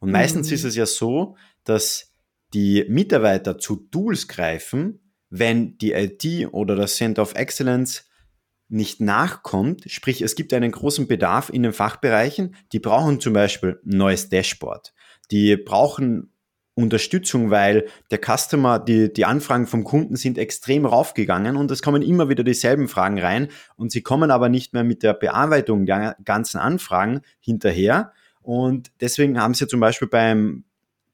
[0.00, 0.54] Und meistens mhm.
[0.54, 2.12] ist es ja so, dass
[2.54, 8.08] die Mitarbeiter zu Tools greifen, wenn die IT oder das Center of Excellence
[8.68, 13.80] nicht nachkommt, sprich es gibt einen großen Bedarf in den Fachbereichen, die brauchen zum Beispiel
[13.84, 14.92] ein neues Dashboard,
[15.30, 16.32] die brauchen
[16.76, 22.02] Unterstützung, weil der Customer, die, die Anfragen vom Kunden sind extrem raufgegangen und es kommen
[22.02, 26.16] immer wieder dieselben Fragen rein und sie kommen aber nicht mehr mit der Bearbeitung der
[26.22, 28.12] ganzen Anfragen hinterher.
[28.42, 30.64] Und deswegen haben sie zum Beispiel beim,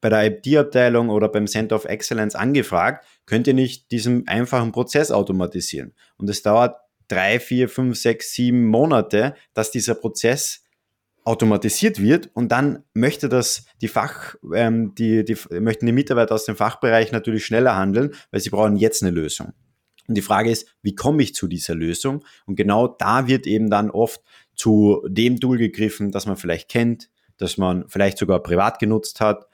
[0.01, 5.11] bei der IT-Abteilung oder beim Center of Excellence angefragt, könnt ihr nicht diesen einfachen Prozess
[5.11, 5.93] automatisieren?
[6.17, 6.75] Und es dauert
[7.07, 10.62] drei, vier, fünf, sechs, sieben Monate, dass dieser Prozess
[11.25, 16.45] automatisiert wird und dann möchte das die Fach, ähm, die, die möchten die Mitarbeiter aus
[16.45, 19.53] dem Fachbereich natürlich schneller handeln, weil sie brauchen jetzt eine Lösung.
[20.07, 22.25] Und die Frage ist, wie komme ich zu dieser Lösung?
[22.45, 24.21] Und genau da wird eben dann oft
[24.55, 29.47] zu dem Tool gegriffen, das man vielleicht kennt, das man vielleicht sogar privat genutzt hat.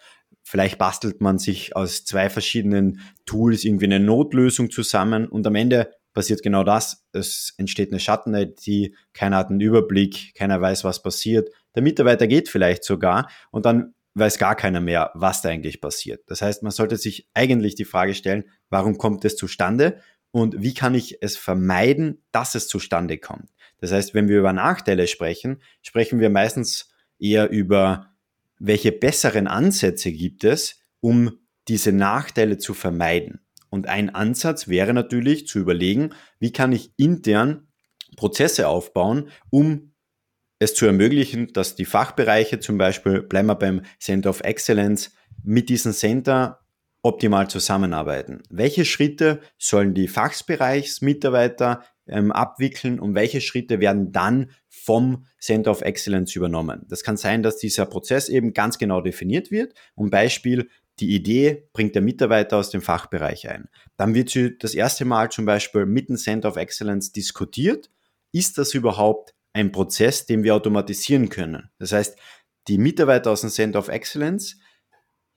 [0.43, 5.91] Vielleicht bastelt man sich aus zwei verschiedenen Tools irgendwie eine Notlösung zusammen und am Ende
[6.13, 7.05] passiert genau das.
[7.11, 11.49] Es entsteht eine Schatten-IT, keiner hat einen Überblick, keiner weiß, was passiert.
[11.75, 16.23] Der Mitarbeiter geht vielleicht sogar und dann weiß gar keiner mehr, was da eigentlich passiert.
[16.27, 20.01] Das heißt, man sollte sich eigentlich die Frage stellen, warum kommt es zustande
[20.31, 23.49] und wie kann ich es vermeiden, dass es zustande kommt.
[23.79, 28.07] Das heißt, wenn wir über Nachteile sprechen, sprechen wir meistens eher über,
[28.59, 33.41] welche besseren Ansätze gibt es, um diese Nachteile zu vermeiden.
[33.69, 37.67] Und ein Ansatz wäre natürlich zu überlegen, wie kann ich intern
[38.17, 39.88] Prozesse aufbauen, um
[40.59, 45.11] es zu ermöglichen, dass die Fachbereiche zum Beispiel, bleiben wir beim Center of Excellence,
[45.43, 46.59] mit diesem Center
[47.01, 48.43] optimal zusammenarbeiten.
[48.49, 55.81] Welche Schritte sollen die Fachbereichsmitarbeiter ähm, abwickeln und welche Schritte werden dann vom Center of
[55.81, 56.85] Excellence übernommen?
[56.89, 59.73] Das kann sein, dass dieser Prozess eben ganz genau definiert wird.
[59.95, 60.69] Um Beispiel,
[60.99, 63.69] die Idee bringt der Mitarbeiter aus dem Fachbereich ein.
[63.95, 67.89] Dann wird sie das erste Mal zum Beispiel mit dem Center of Excellence diskutiert.
[68.33, 71.69] Ist das überhaupt ein Prozess, den wir automatisieren können?
[71.79, 72.17] Das heißt,
[72.67, 74.57] die Mitarbeiter aus dem Center of Excellence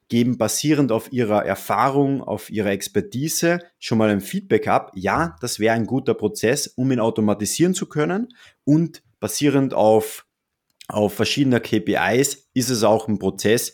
[0.08, 4.92] geben basierend auf ihrer Erfahrung, auf ihrer Expertise schon mal ein Feedback ab.
[4.94, 8.28] Ja, das wäre ein guter Prozess, um ihn automatisieren zu können.
[8.64, 10.26] Und basierend auf,
[10.88, 13.72] auf verschiedener KPIs ist es auch ein Prozess,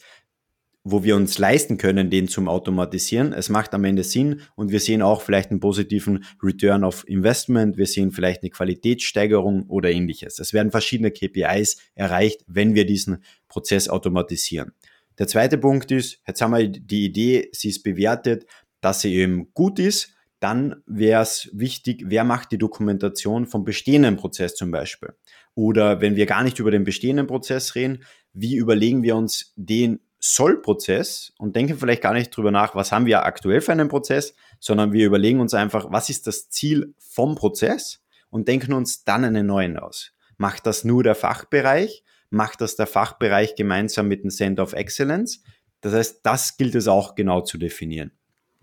[0.90, 3.32] wo wir uns leisten können, den zum Automatisieren.
[3.32, 7.76] Es macht am Ende Sinn und wir sehen auch vielleicht einen positiven Return of Investment,
[7.76, 10.38] wir sehen vielleicht eine Qualitätssteigerung oder ähnliches.
[10.38, 14.72] Es werden verschiedene KPIs erreicht, wenn wir diesen Prozess automatisieren.
[15.18, 18.46] Der zweite Punkt ist, jetzt haben wir die Idee, sie ist bewertet,
[18.80, 20.14] dass sie eben gut ist.
[20.40, 25.10] Dann wäre es wichtig, wer macht die Dokumentation vom bestehenden Prozess zum Beispiel.
[25.54, 29.98] Oder wenn wir gar nicht über den bestehenden Prozess reden, wie überlegen wir uns den
[30.20, 34.34] Soll-Prozess und denken vielleicht gar nicht drüber nach, was haben wir aktuell für einen Prozess,
[34.58, 39.24] sondern wir überlegen uns einfach, was ist das Ziel vom Prozess und denken uns dann
[39.24, 40.12] einen neuen aus.
[40.36, 45.42] Macht das nur der Fachbereich macht das der Fachbereich gemeinsam mit dem Center of Excellence.
[45.80, 48.12] Das heißt, das gilt es auch genau zu definieren.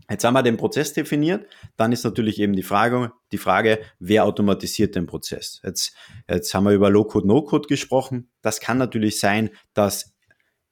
[0.10, 4.26] Jetzt haben wir den Prozess definiert, dann ist natürlich eben die Frage, die Frage, wer
[4.26, 5.62] automatisiert den Prozess?
[5.64, 5.96] Jetzt,
[6.30, 8.30] jetzt haben wir über Low-Code, No-Code gesprochen.
[8.44, 10.14] Das kann natürlich sein, dass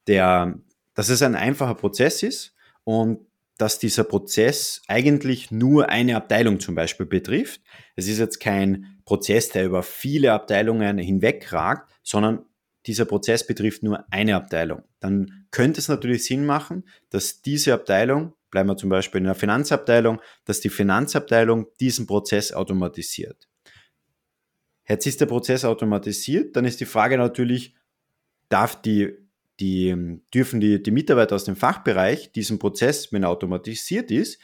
[0.05, 0.59] der,
[0.93, 3.19] dass es ein einfacher Prozess ist und
[3.57, 7.61] dass dieser Prozess eigentlich nur eine Abteilung zum Beispiel betrifft.
[7.95, 12.45] Es ist jetzt kein Prozess, der über viele Abteilungen hinwegragt, sondern
[12.85, 18.33] dieser Prozess betrifft nur eine Abteilung, dann könnte es natürlich Sinn machen, dass diese Abteilung,
[18.51, 23.47] bleiben wir zum Beispiel in der Finanzabteilung, dass die Finanzabteilung diesen Prozess automatisiert.
[24.87, 27.73] Jetzt ist der Prozess automatisiert, dann ist die Frage natürlich,
[28.49, 29.13] darf die,
[29.59, 34.39] die, dürfen die, die Mitarbeiter aus dem Fachbereich diesen Prozess, wenn er automatisiert ist,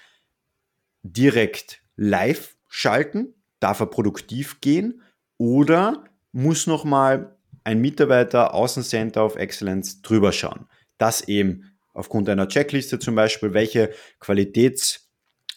[1.03, 3.33] direkt live schalten?
[3.59, 5.01] Darf er produktiv gehen?
[5.37, 10.67] Oder muss nochmal ein Mitarbeiter aus dem Center of Excellence drüber schauen.
[10.97, 13.91] Das eben aufgrund einer Checkliste zum Beispiel, welche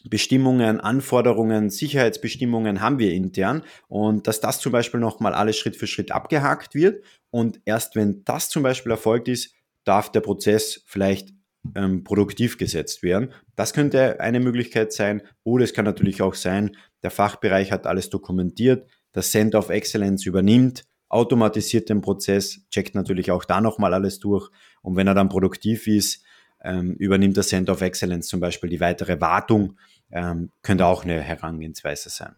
[0.03, 5.87] Qualitätsbestimmungen, Anforderungen, Sicherheitsbestimmungen haben wir intern und dass das zum Beispiel nochmal alles Schritt für
[5.87, 11.31] Schritt abgehakt wird und erst wenn das zum Beispiel erfolgt ist, darf der Prozess vielleicht
[11.77, 13.33] ähm, produktiv gesetzt werden.
[13.55, 18.11] Das könnte eine Möglichkeit sein oder es kann natürlich auch sein, der Fachbereich hat alles
[18.11, 24.19] dokumentiert, das Center of Excellence übernimmt automatisiert den Prozess, checkt natürlich auch da nochmal alles
[24.19, 24.49] durch.
[24.81, 26.25] Und wenn er dann produktiv ist,
[26.65, 29.77] ähm, übernimmt der Center of Excellence zum Beispiel die weitere Wartung,
[30.13, 32.37] ähm, könnte auch eine Herangehensweise sein.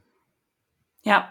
[1.03, 1.29] Ja,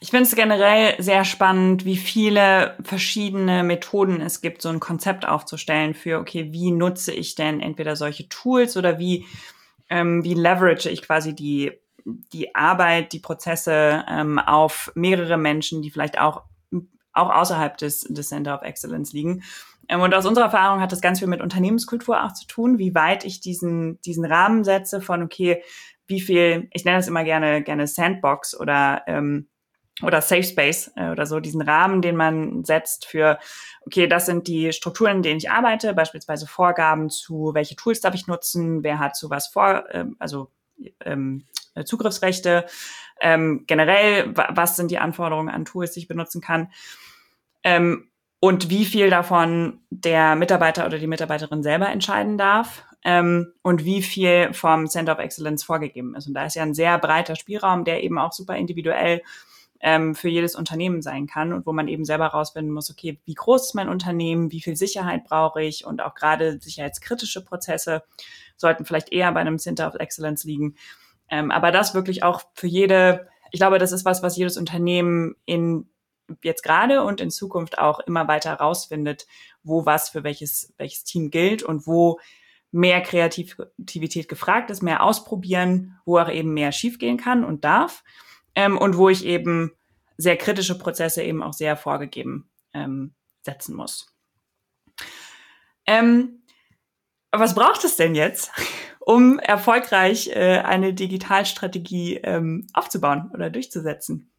[0.00, 5.26] ich finde es generell sehr spannend, wie viele verschiedene Methoden es gibt, so ein Konzept
[5.26, 9.24] aufzustellen für, okay, wie nutze ich denn entweder solche Tools oder wie,
[9.88, 11.72] ähm, wie leverage ich quasi die,
[12.04, 16.42] die Arbeit, die Prozesse ähm, auf mehrere Menschen, die vielleicht auch
[17.16, 19.42] auch außerhalb des, des Center of Excellence liegen.
[19.88, 22.94] Ähm, und aus unserer Erfahrung hat das ganz viel mit Unternehmenskultur auch zu tun, wie
[22.94, 25.62] weit ich diesen, diesen Rahmen setze von, okay,
[26.06, 29.48] wie viel, ich nenne das immer gerne, gerne Sandbox oder, ähm,
[30.02, 33.38] oder Safe Space äh, oder so, diesen Rahmen, den man setzt für,
[33.86, 38.14] okay, das sind die Strukturen, in denen ich arbeite, beispielsweise Vorgaben zu, welche Tools darf
[38.14, 40.50] ich nutzen, wer hat zu was vor, äh, also
[41.04, 41.46] ähm,
[41.84, 42.66] Zugriffsrechte,
[43.20, 46.70] ähm, generell, was sind die Anforderungen an Tools, die ich benutzen kann.
[47.62, 53.84] Ähm, und wie viel davon der Mitarbeiter oder die Mitarbeiterin selber entscheiden darf ähm, und
[53.84, 56.26] wie viel vom Center of Excellence vorgegeben ist.
[56.26, 59.22] Und da ist ja ein sehr breiter Spielraum, der eben auch super individuell
[59.80, 63.34] ähm, für jedes Unternehmen sein kann und wo man eben selber rausfinden muss, okay, wie
[63.34, 68.02] groß ist mein Unternehmen, wie viel Sicherheit brauche ich und auch gerade sicherheitskritische Prozesse
[68.56, 70.76] sollten vielleicht eher bei einem Center of Excellence liegen.
[71.30, 75.36] Ähm, aber das wirklich auch für jede, ich glaube, das ist was, was jedes Unternehmen
[75.44, 75.88] in
[76.42, 79.26] jetzt gerade und in Zukunft auch immer weiter herausfindet,
[79.62, 82.18] wo was für welches, welches Team gilt und wo
[82.70, 88.04] mehr Kreativität gefragt ist, mehr ausprobieren, wo auch eben mehr schiefgehen kann und darf
[88.54, 89.72] ähm, und wo ich eben
[90.16, 94.12] sehr kritische Prozesse eben auch sehr vorgegeben ähm, setzen muss.
[95.86, 96.42] Ähm,
[97.32, 98.50] was braucht es denn jetzt,
[99.00, 104.32] um erfolgreich äh, eine Digitalstrategie ähm, aufzubauen oder durchzusetzen?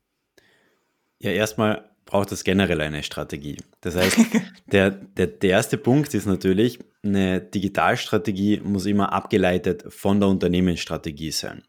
[1.19, 3.58] Ja, erstmal braucht es generell eine Strategie.
[3.82, 4.17] Das heißt,
[4.71, 11.32] der, der, der erste Punkt ist natürlich, eine Digitalstrategie muss immer abgeleitet von der Unternehmensstrategie
[11.32, 11.63] sein.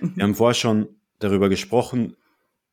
[0.00, 0.16] Mhm.
[0.16, 0.88] Wir haben vorher schon
[1.18, 2.16] darüber gesprochen,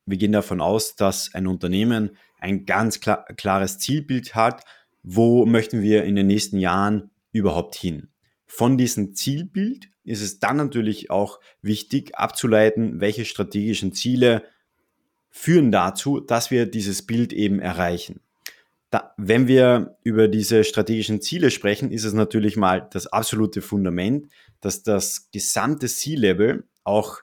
[0.05, 4.63] wir gehen davon aus, dass ein Unternehmen ein ganz klar, klares Zielbild hat,
[5.03, 8.09] wo möchten wir in den nächsten Jahren überhaupt hin.
[8.45, 14.43] von diesem Zielbild ist es dann natürlich auch wichtig abzuleiten, welche strategischen Ziele
[15.31, 18.21] führen dazu, dass wir dieses Bild eben erreichen.
[18.91, 24.27] Da, wenn wir über diese strategischen Ziele sprechen, ist es natürlich mal das absolute Fundament,
[24.59, 27.21] dass das gesamte C-Level auch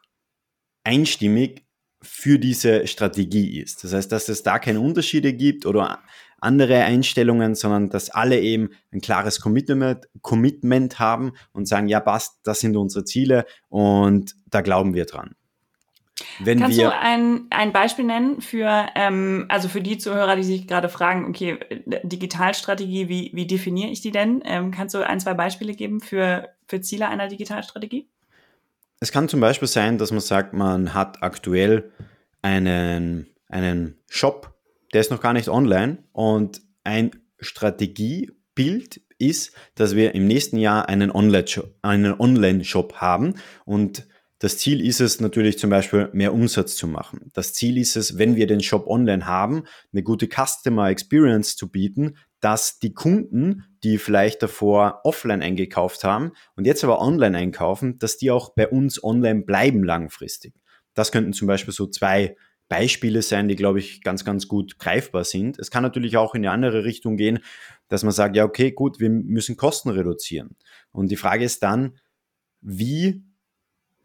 [0.83, 1.67] einstimmig
[2.01, 3.85] für diese Strategie ist.
[3.85, 5.99] Das heißt, dass es da keine Unterschiede gibt oder
[6.41, 12.39] andere Einstellungen, sondern dass alle eben ein klares Commitment, Commitment haben und sagen, ja, passt,
[12.45, 15.35] das sind unsere Ziele und da glauben wir dran.
[16.41, 20.67] Wenn Kannst du ein, ein Beispiel nennen für, ähm, also für die Zuhörer, die sich
[20.67, 21.59] gerade fragen, okay,
[22.03, 24.43] Digitalstrategie, wie, wie definiere ich die denn?
[24.45, 28.09] Ähm, kannst du ein, zwei Beispiele geben für, für Ziele einer Digitalstrategie?
[29.01, 31.93] Es kann zum Beispiel sein, dass man sagt, man hat aktuell
[32.43, 34.55] einen, einen Shop,
[34.93, 40.89] der ist noch gar nicht online und ein Strategiebild ist, dass wir im nächsten Jahr
[40.89, 42.63] einen Online-Shop Online
[43.01, 44.07] haben und
[44.39, 47.31] das Ziel ist es natürlich zum Beispiel mehr Umsatz zu machen.
[47.35, 51.71] Das Ziel ist es, wenn wir den Shop online haben, eine gute Customer Experience zu
[51.71, 57.99] bieten, dass die Kunden, die vielleicht davor offline eingekauft haben und jetzt aber online einkaufen,
[57.99, 60.55] dass die auch bei uns online bleiben langfristig.
[60.95, 62.37] Das könnten zum Beispiel so zwei
[62.69, 65.59] Beispiele sein, die, glaube ich, ganz, ganz gut greifbar sind.
[65.59, 67.41] Es kann natürlich auch in eine andere Richtung gehen,
[67.89, 70.57] dass man sagt, ja, okay, gut, wir müssen Kosten reduzieren.
[70.93, 71.99] Und die Frage ist dann,
[72.61, 73.25] wie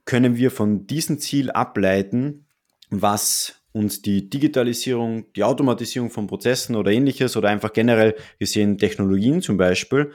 [0.05, 2.45] können wir von diesem Ziel ableiten,
[2.89, 9.41] was uns die Digitalisierung, die Automatisierung von Prozessen oder ähnliches oder einfach generell gesehen Technologien
[9.41, 10.11] zum Beispiel,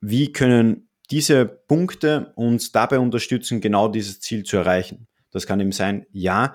[0.00, 5.06] wie können diese Punkte uns dabei unterstützen, genau dieses Ziel zu erreichen?
[5.30, 6.54] Das kann eben sein, ja,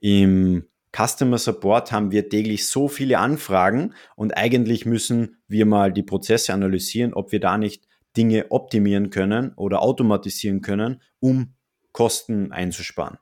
[0.00, 6.02] im Customer Support haben wir täglich so viele Anfragen und eigentlich müssen wir mal die
[6.02, 11.54] Prozesse analysieren, ob wir da nicht Dinge optimieren können oder automatisieren können, um
[11.92, 13.18] Kosten einzusparen.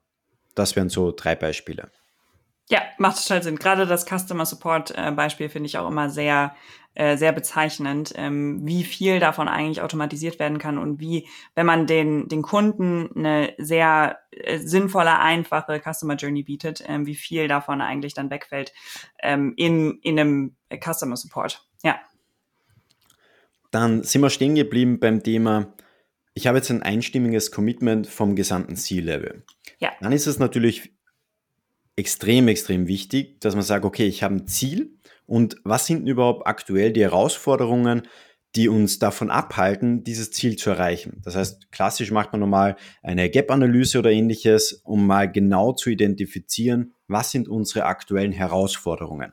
[0.55, 1.91] Das wären so drei Beispiele.
[2.69, 3.57] Ja, macht total Sinn.
[3.57, 6.57] Gerade das Customer Support äh, Beispiel finde ich auch immer sehr,
[6.95, 11.87] äh, sehr bezeichnend, ähm, wie viel davon eigentlich automatisiert werden kann und wie, wenn man
[11.87, 17.81] den, den Kunden eine sehr äh, sinnvolle, einfache Customer Journey bietet, ähm, wie viel davon
[17.81, 18.73] eigentlich dann wegfällt
[19.23, 21.65] ähm, in, in einem Customer Support.
[21.85, 22.01] Ja.
[23.71, 25.73] Dann sind wir stehen geblieben beim Thema
[26.37, 29.43] ich habe jetzt ein einstimmiges Commitment vom gesamten C-Level.
[29.79, 29.93] Ja.
[30.03, 30.93] Dann ist es natürlich
[31.97, 36.47] extrem, extrem wichtig, dass man sagt, okay, ich habe ein Ziel und was sind überhaupt
[36.47, 38.07] aktuell die Herausforderungen,
[38.55, 41.23] die uns davon abhalten, dieses Ziel zu erreichen.
[41.25, 46.93] Das heißt, klassisch macht man normal eine Gap-Analyse oder ähnliches, um mal genau zu identifizieren,
[47.09, 49.33] was sind unsere aktuellen Herausforderungen.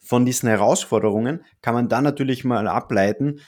[0.00, 3.38] Von diesen Herausforderungen kann man dann natürlich mal ableiten,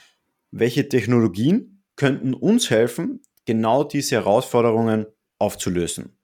[0.51, 5.05] welche Technologien könnten uns helfen, genau diese Herausforderungen
[5.39, 6.17] aufzulösen.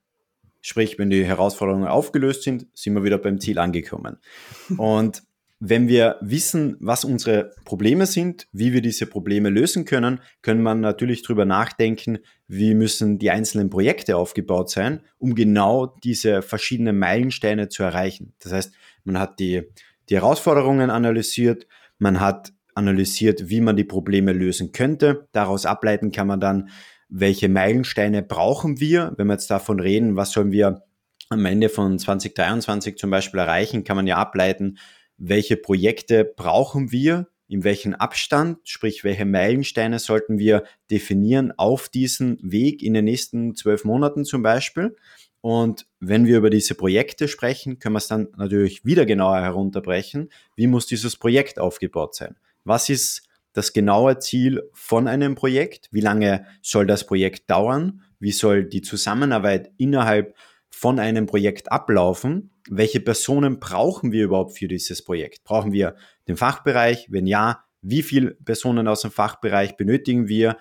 [0.62, 4.18] Sprich, wenn die Herausforderungen aufgelöst sind, sind wir wieder beim Ziel angekommen.
[4.76, 5.22] Und
[5.62, 10.80] wenn wir wissen, was unsere Probleme sind, wie wir diese Probleme lösen können, können man
[10.80, 17.68] natürlich darüber nachdenken, wie müssen die einzelnen Projekte aufgebaut sein, um genau diese verschiedenen Meilensteine
[17.68, 18.32] zu erreichen.
[18.40, 18.72] Das heißt,
[19.04, 19.64] man hat die,
[20.08, 21.66] die Herausforderungen analysiert,
[21.98, 25.28] man hat analysiert, wie man die Probleme lösen könnte.
[25.32, 26.70] Daraus ableiten kann man dann,
[27.08, 29.12] welche Meilensteine brauchen wir.
[29.16, 30.82] Wenn wir jetzt davon reden, was sollen wir
[31.28, 34.78] am Ende von 2023 zum Beispiel erreichen, kann man ja ableiten,
[35.16, 42.38] welche Projekte brauchen wir, in welchem Abstand, sprich welche Meilensteine sollten wir definieren auf diesen
[42.42, 44.96] Weg in den nächsten zwölf Monaten zum Beispiel.
[45.40, 50.30] Und wenn wir über diese Projekte sprechen, können wir es dann natürlich wieder genauer herunterbrechen.
[50.54, 52.36] Wie muss dieses Projekt aufgebaut sein?
[52.64, 55.88] Was ist das genaue Ziel von einem Projekt?
[55.90, 58.02] Wie lange soll das Projekt dauern?
[58.18, 60.34] Wie soll die Zusammenarbeit innerhalb
[60.70, 62.52] von einem Projekt ablaufen?
[62.68, 65.42] Welche Personen brauchen wir überhaupt für dieses Projekt?
[65.44, 65.96] Brauchen wir
[66.28, 67.08] den Fachbereich?
[67.10, 70.56] Wenn ja, wie viele Personen aus dem Fachbereich benötigen wir?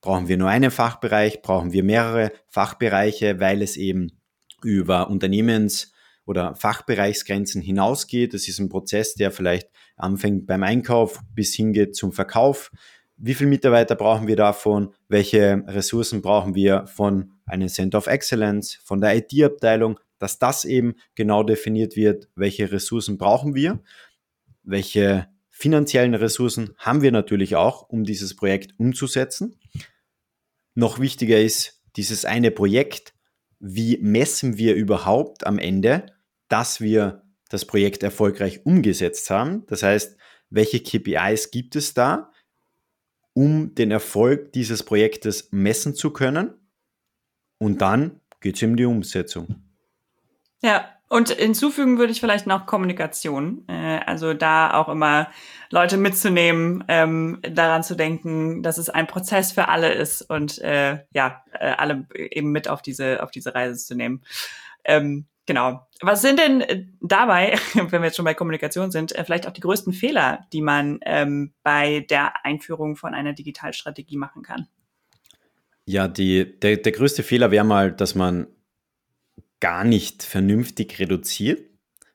[0.00, 1.42] Brauchen wir nur einen Fachbereich?
[1.42, 4.12] Brauchen wir mehrere Fachbereiche, weil es eben
[4.62, 5.92] über Unternehmens-
[6.26, 8.34] oder Fachbereichsgrenzen hinausgeht.
[8.34, 12.70] Das ist ein Prozess, der vielleicht anfängt beim Einkauf bis hingeht zum Verkauf.
[13.16, 14.94] Wie viele Mitarbeiter brauchen wir davon?
[15.08, 20.94] Welche Ressourcen brauchen wir von einem Center of Excellence, von der IT-Abteilung, dass das eben
[21.14, 23.82] genau definiert wird, welche Ressourcen brauchen wir,
[24.62, 29.60] welche finanziellen Ressourcen haben wir natürlich auch, um dieses Projekt umzusetzen.
[30.74, 33.12] Noch wichtiger ist dieses eine Projekt,
[33.60, 36.06] wie messen wir überhaupt am Ende,
[36.48, 39.64] dass wir das Projekt erfolgreich umgesetzt haben.
[39.66, 40.16] Das heißt,
[40.50, 42.30] welche KPIs gibt es da?
[43.32, 46.54] um den Erfolg dieses Projektes messen zu können.
[47.58, 49.62] Und dann geht es um die Umsetzung.
[50.62, 53.64] Ja, und hinzufügen würde ich vielleicht noch Kommunikation.
[53.66, 55.28] Äh, also da auch immer
[55.68, 61.00] Leute mitzunehmen, ähm, daran zu denken, dass es ein Prozess für alle ist und äh,
[61.12, 64.22] ja, äh, alle eben mit auf diese, auf diese Reise zu nehmen.
[64.84, 65.84] Ähm, genau.
[66.00, 69.52] Was sind denn äh, dabei, wenn wir jetzt schon bei Kommunikation sind, äh, vielleicht auch
[69.52, 74.68] die größten Fehler, die man ähm, bei der Einführung von einer Digitalstrategie machen kann?
[75.86, 78.46] Ja, die, der, der größte Fehler wäre mal, dass man
[79.60, 81.62] gar nicht vernünftig reduziert,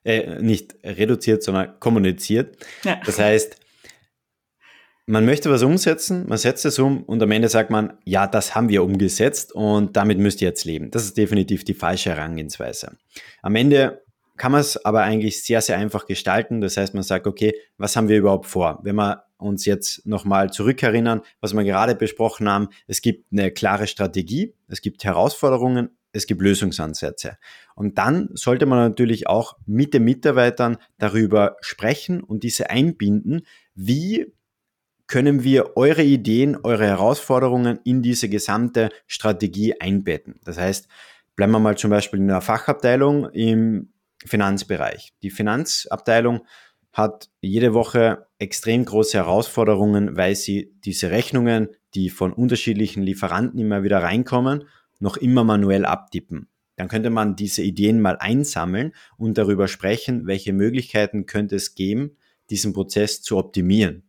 [0.03, 2.57] äh, nicht reduziert, sondern kommuniziert.
[2.83, 2.99] Ja.
[3.05, 3.57] Das heißt,
[5.07, 8.55] man möchte was umsetzen, man setzt es um und am Ende sagt man, ja, das
[8.55, 10.89] haben wir umgesetzt und damit müsst ihr jetzt leben.
[10.89, 12.97] Das ist definitiv die falsche Herangehensweise.
[13.43, 14.01] Am Ende
[14.37, 16.59] kann man es aber eigentlich sehr, sehr einfach gestalten.
[16.59, 18.79] Das heißt, man sagt, okay, was haben wir überhaupt vor?
[18.83, 23.87] Wenn wir uns jetzt nochmal zurückerinnern, was wir gerade besprochen haben, es gibt eine klare
[23.87, 27.37] Strategie, es gibt Herausforderungen, es gibt Lösungsansätze.
[27.75, 33.41] Und dann sollte man natürlich auch mit den Mitarbeitern darüber sprechen und diese einbinden,
[33.73, 34.33] wie
[35.07, 40.39] können wir eure Ideen, eure Herausforderungen in diese gesamte Strategie einbetten.
[40.43, 40.87] Das heißt,
[41.35, 43.93] bleiben wir mal zum Beispiel in der Fachabteilung im
[44.25, 45.13] Finanzbereich.
[45.21, 46.45] Die Finanzabteilung
[46.91, 53.83] hat jede Woche extrem große Herausforderungen, weil sie diese Rechnungen, die von unterschiedlichen Lieferanten immer
[53.83, 54.63] wieder reinkommen,
[54.99, 56.47] noch immer manuell abtippen.
[56.75, 62.17] Dann könnte man diese Ideen mal einsammeln und darüber sprechen, welche Möglichkeiten könnte es geben,
[62.49, 64.03] diesen Prozess zu optimieren.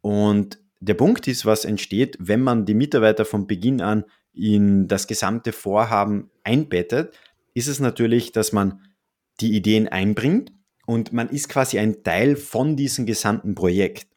[0.00, 5.06] Und der Punkt ist, was entsteht, wenn man die Mitarbeiter von Beginn an in das
[5.06, 7.14] gesamte Vorhaben einbettet,
[7.54, 8.80] ist es natürlich, dass man
[9.40, 10.52] die Ideen einbringt
[10.86, 14.08] und man ist quasi ein Teil von diesem gesamten Projekt.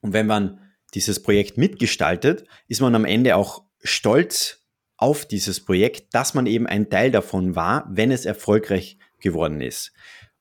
[0.00, 0.60] Und wenn man
[0.94, 4.63] dieses Projekt mitgestaltet, ist man am Ende auch stolz
[5.04, 9.92] auf dieses Projekt, dass man eben ein Teil davon war, wenn es erfolgreich geworden ist.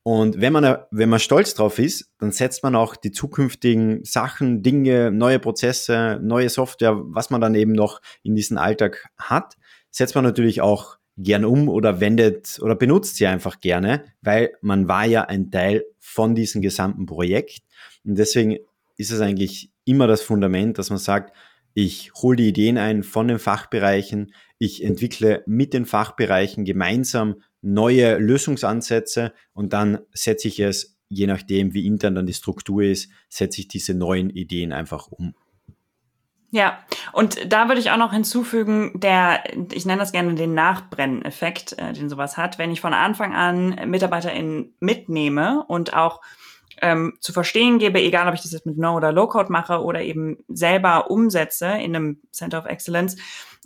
[0.04, 4.64] Und wenn man, wenn man stolz drauf ist, dann setzt man auch die zukünftigen Sachen,
[4.64, 9.58] Dinge, neue Prozesse, neue Software, was man dann eben noch in diesem Alltag hat,
[9.92, 14.88] setzt man natürlich auch gern um oder wendet oder benutzt sie einfach gerne, weil man
[14.88, 17.64] war ja ein Teil von diesem gesamten Projekt.
[18.06, 18.60] Und deswegen
[18.96, 21.36] ist es eigentlich immer das Fundament, dass man sagt,
[21.74, 28.18] ich hole die Ideen ein von den Fachbereichen, ich entwickle mit den Fachbereichen gemeinsam neue
[28.18, 33.62] Lösungsansätze und dann setze ich es, je nachdem wie intern dann die Struktur ist, setze
[33.62, 35.36] ich diese neuen Ideen einfach um.
[36.52, 36.78] Ja,
[37.14, 41.94] und da würde ich auch noch hinzufügen, der, ich nenne das gerne den Nachbrenneffekt, äh,
[41.94, 46.22] den sowas hat, wenn ich von Anfang an MitarbeiterInnen mitnehme und auch
[46.84, 50.02] ähm, zu verstehen gebe, egal ob ich das jetzt mit No- oder Low-Code mache oder
[50.02, 53.16] eben selber umsetze in einem Center of Excellence,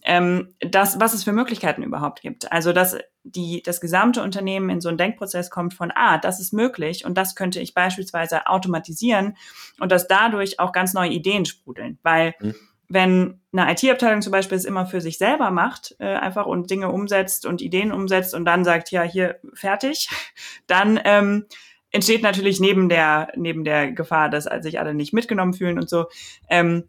[0.03, 2.51] ähm, das, was es für Möglichkeiten überhaupt gibt.
[2.51, 6.53] Also, dass die, das gesamte Unternehmen in so einen Denkprozess kommt von, ah, das ist
[6.53, 9.35] möglich und das könnte ich beispielsweise automatisieren
[9.79, 11.97] und dass dadurch auch ganz neue Ideen sprudeln.
[12.03, 12.55] Weil mhm.
[12.87, 16.91] wenn eine IT-Abteilung zum Beispiel es immer für sich selber macht, äh, einfach und Dinge
[16.91, 20.07] umsetzt und Ideen umsetzt und dann sagt, ja, hier fertig,
[20.67, 21.47] dann ähm,
[21.91, 26.05] entsteht natürlich neben der, neben der Gefahr, dass sich alle nicht mitgenommen fühlen und so,
[26.49, 26.83] ähm,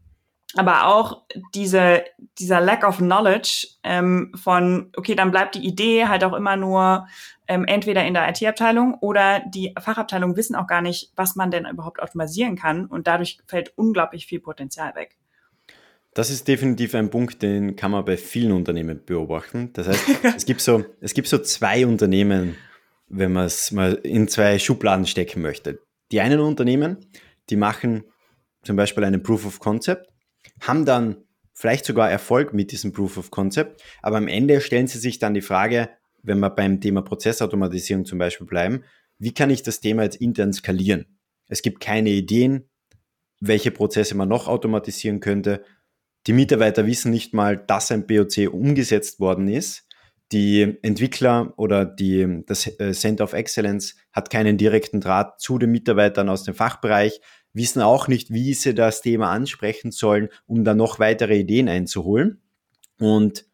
[0.54, 1.24] aber auch
[1.54, 2.04] diese,
[2.38, 7.06] dieser Lack of Knowledge ähm, von, okay, dann bleibt die Idee halt auch immer nur
[7.48, 11.66] ähm, entweder in der IT-Abteilung oder die Fachabteilung wissen auch gar nicht, was man denn
[11.66, 15.16] überhaupt automatisieren kann und dadurch fällt unglaublich viel Potenzial weg.
[16.14, 19.70] Das ist definitiv ein Punkt, den kann man bei vielen Unternehmen beobachten.
[19.74, 22.56] Das heißt, es gibt so, es gibt so zwei Unternehmen,
[23.08, 25.80] wenn man es mal in zwei Schubladen stecken möchte.
[26.12, 26.98] Die einen Unternehmen,
[27.50, 28.04] die machen
[28.62, 30.08] zum Beispiel einen Proof of Concept
[30.60, 34.98] haben dann vielleicht sogar Erfolg mit diesem Proof of Concept, aber am Ende stellen sie
[34.98, 35.90] sich dann die Frage,
[36.22, 38.84] wenn wir beim Thema Prozessautomatisierung zum Beispiel bleiben,
[39.18, 41.18] wie kann ich das Thema jetzt intern skalieren?
[41.48, 42.68] Es gibt keine Ideen,
[43.40, 45.64] welche Prozesse man noch automatisieren könnte.
[46.26, 49.87] Die Mitarbeiter wissen nicht mal, dass ein POC umgesetzt worden ist.
[50.32, 55.70] Die Entwickler oder die, das äh, Center of Excellence hat keinen direkten Draht zu den
[55.70, 57.20] Mitarbeitern aus dem Fachbereich
[57.52, 62.40] wissen auch nicht, wie sie das Thema ansprechen sollen, um dann noch weitere Ideen einzuholen.
[62.98, 63.46] Und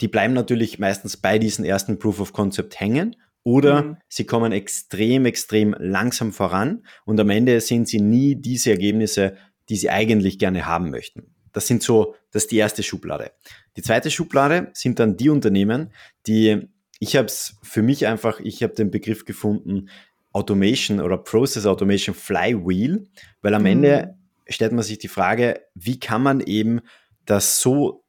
[0.00, 3.96] die bleiben natürlich meistens bei diesem ersten Proof of Concept hängen oder mhm.
[4.08, 9.36] sie kommen extrem, extrem langsam voran und am Ende sehen sie nie diese Ergebnisse,
[9.68, 11.35] die sie eigentlich gerne haben möchten.
[11.56, 13.32] Das sind so, das ist die erste Schublade.
[13.78, 15.90] Die zweite Schublade sind dann die Unternehmen,
[16.26, 19.88] die, ich habe es für mich einfach, ich habe den Begriff gefunden,
[20.34, 23.06] Automation oder Process Automation Flywheel,
[23.40, 23.68] weil am mhm.
[23.68, 26.82] Ende stellt man sich die Frage, wie kann man eben
[27.24, 28.04] das so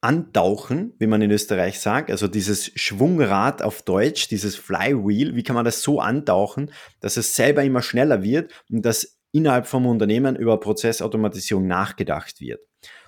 [0.00, 5.54] antauchen, wie man in Österreich sagt, also dieses Schwungrad auf Deutsch, dieses Flywheel, wie kann
[5.54, 6.70] man das so antauchen,
[7.00, 12.60] dass es selber immer schneller wird und dass innerhalb vom Unternehmen über Prozessautomatisierung nachgedacht wird.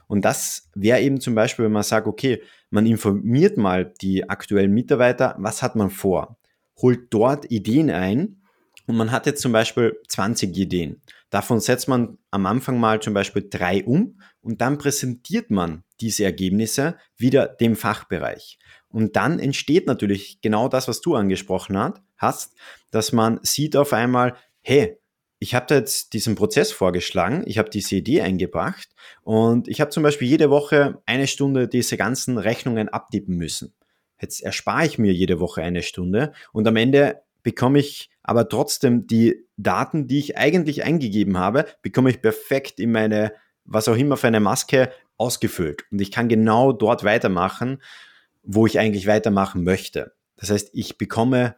[0.06, 4.72] Und das wäre eben zum Beispiel, wenn man sagt, okay, man informiert mal die aktuellen
[4.72, 6.38] Mitarbeiter, was hat man vor,
[6.80, 8.42] holt dort Ideen ein
[8.86, 11.02] und man hat jetzt zum Beispiel 20 Ideen.
[11.30, 16.24] Davon setzt man am Anfang mal zum Beispiel drei um und dann präsentiert man diese
[16.24, 18.58] Ergebnisse wieder dem Fachbereich.
[18.88, 22.54] Und dann entsteht natürlich genau das, was du angesprochen hast,
[22.90, 24.98] dass man sieht auf einmal, hey,
[25.44, 28.88] ich habe da jetzt diesen Prozess vorgeschlagen, ich habe diese Idee eingebracht
[29.24, 33.74] und ich habe zum Beispiel jede Woche eine Stunde diese ganzen Rechnungen abtippen müssen.
[34.18, 39.06] Jetzt erspare ich mir jede Woche eine Stunde und am Ende bekomme ich aber trotzdem
[39.06, 43.34] die Daten, die ich eigentlich eingegeben habe, bekomme ich perfekt in meine,
[43.66, 45.84] was auch immer für eine Maske ausgefüllt.
[45.92, 47.82] Und ich kann genau dort weitermachen,
[48.42, 50.14] wo ich eigentlich weitermachen möchte.
[50.36, 51.56] Das heißt, ich bekomme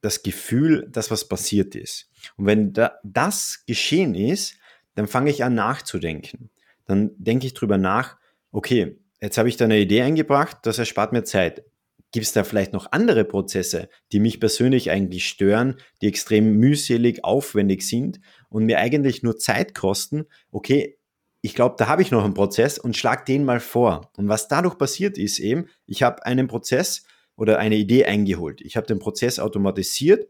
[0.00, 2.10] das Gefühl, dass was passiert ist.
[2.36, 4.54] Und wenn da, das geschehen ist,
[4.94, 6.50] dann fange ich an nachzudenken.
[6.86, 8.16] Dann denke ich drüber nach,
[8.50, 11.64] okay, jetzt habe ich da eine Idee eingebracht, das erspart mir Zeit.
[12.12, 17.24] Gibt es da vielleicht noch andere Prozesse, die mich persönlich eigentlich stören, die extrem mühselig,
[17.24, 20.26] aufwendig sind und mir eigentlich nur Zeit kosten?
[20.50, 20.98] Okay,
[21.40, 24.10] ich glaube, da habe ich noch einen Prozess und schlag den mal vor.
[24.16, 27.04] Und was dadurch passiert ist eben, ich habe einen Prozess
[27.40, 28.60] oder eine Idee eingeholt.
[28.60, 30.28] Ich habe den Prozess automatisiert,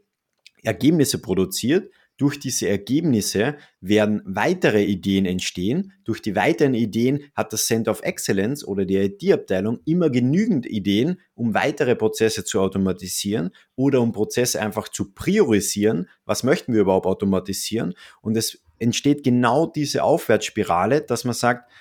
[0.63, 1.91] Ergebnisse produziert
[2.21, 5.95] durch diese Ergebnisse werden weitere Ideen entstehen.
[6.05, 11.19] Durch die weiteren Ideen hat das Center of Excellence oder die IT-Abteilung immer genügend Ideen,
[11.33, 16.11] um weitere Prozesse zu automatisieren oder um Prozesse einfach zu priorisieren.
[16.27, 17.95] Was möchten wir überhaupt automatisieren?
[18.21, 21.73] Und es entsteht genau diese Aufwärtsspirale, dass man sagt,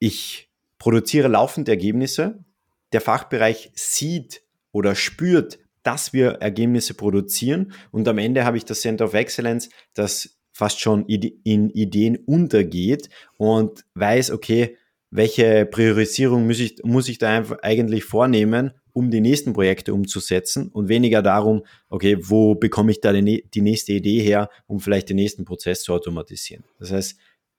[0.00, 0.50] ich
[0.80, 2.44] produziere laufend Ergebnisse,
[2.92, 4.42] der Fachbereich sieht
[4.72, 9.70] oder spürt, dass wir Ergebnisse produzieren und am Ende habe ich das Center of Excellence,
[9.94, 13.08] das fast schon in Ideen untergeht
[13.38, 14.76] und weiß, okay,
[15.10, 20.88] welche Priorisierung muss ich, muss ich da eigentlich vornehmen, um die nächsten Projekte umzusetzen und
[20.88, 25.16] weniger darum, okay, wo bekomme ich da die, die nächste Idee her, um vielleicht den
[25.16, 26.64] nächsten Prozess zu automatisieren.
[26.78, 27.18] Das heißt,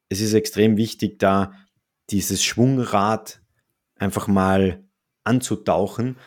[0.10, 1.54] es ist extrem wichtig, da
[2.10, 3.42] dieses Schwungrad
[3.96, 4.84] einfach mal
[5.24, 6.18] anzutauchen,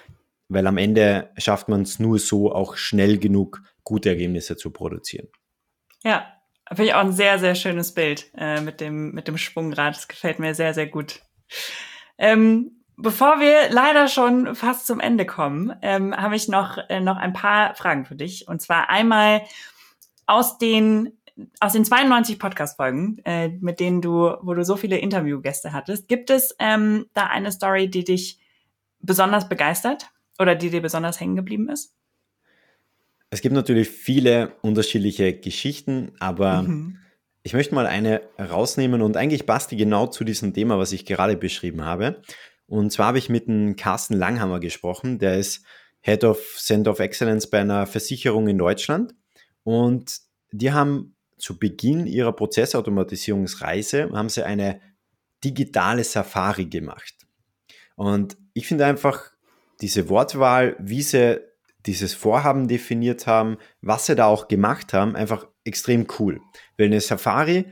[0.55, 5.29] weil am Ende schafft man es nur so, auch schnell genug gute Ergebnisse zu produzieren.
[6.03, 6.27] Ja,
[6.69, 9.97] finde ich auch ein sehr, sehr schönes Bild äh, mit, dem, mit dem Schwungrad.
[9.97, 11.21] Das gefällt mir sehr, sehr gut.
[12.17, 17.17] Ähm, bevor wir leider schon fast zum Ende kommen, ähm, habe ich noch, äh, noch
[17.17, 18.49] ein paar Fragen für dich.
[18.49, 19.43] Und zwar einmal
[20.27, 21.19] aus den
[21.61, 26.31] aus den 92 Podcast-Folgen, äh, mit denen du, wo du so viele Interviewgäste hattest, gibt
[26.31, 28.39] es ähm, da eine Story, die dich
[29.01, 30.11] besonders begeistert?
[30.39, 31.95] Oder die dir besonders hängen geblieben ist?
[33.31, 36.99] Es gibt natürlich viele unterschiedliche Geschichten, aber mhm.
[37.43, 41.05] ich möchte mal eine rausnehmen und eigentlich passt die genau zu diesem Thema, was ich
[41.05, 42.23] gerade beschrieben habe.
[42.67, 45.65] Und zwar habe ich mit dem Carsten Langhammer gesprochen, der ist
[46.01, 49.15] Head of Center of Excellence bei einer Versicherung in Deutschland.
[49.63, 50.21] Und
[50.53, 54.81] die haben zu Beginn ihrer Prozessautomatisierungsreise haben sie eine
[55.43, 57.15] digitale Safari gemacht.
[57.97, 59.34] Und ich finde einfach,
[59.81, 61.41] diese Wortwahl, wie sie
[61.87, 66.41] dieses Vorhaben definiert haben, was sie da auch gemacht haben, einfach extrem cool.
[66.79, 67.67] Weil eine Safari,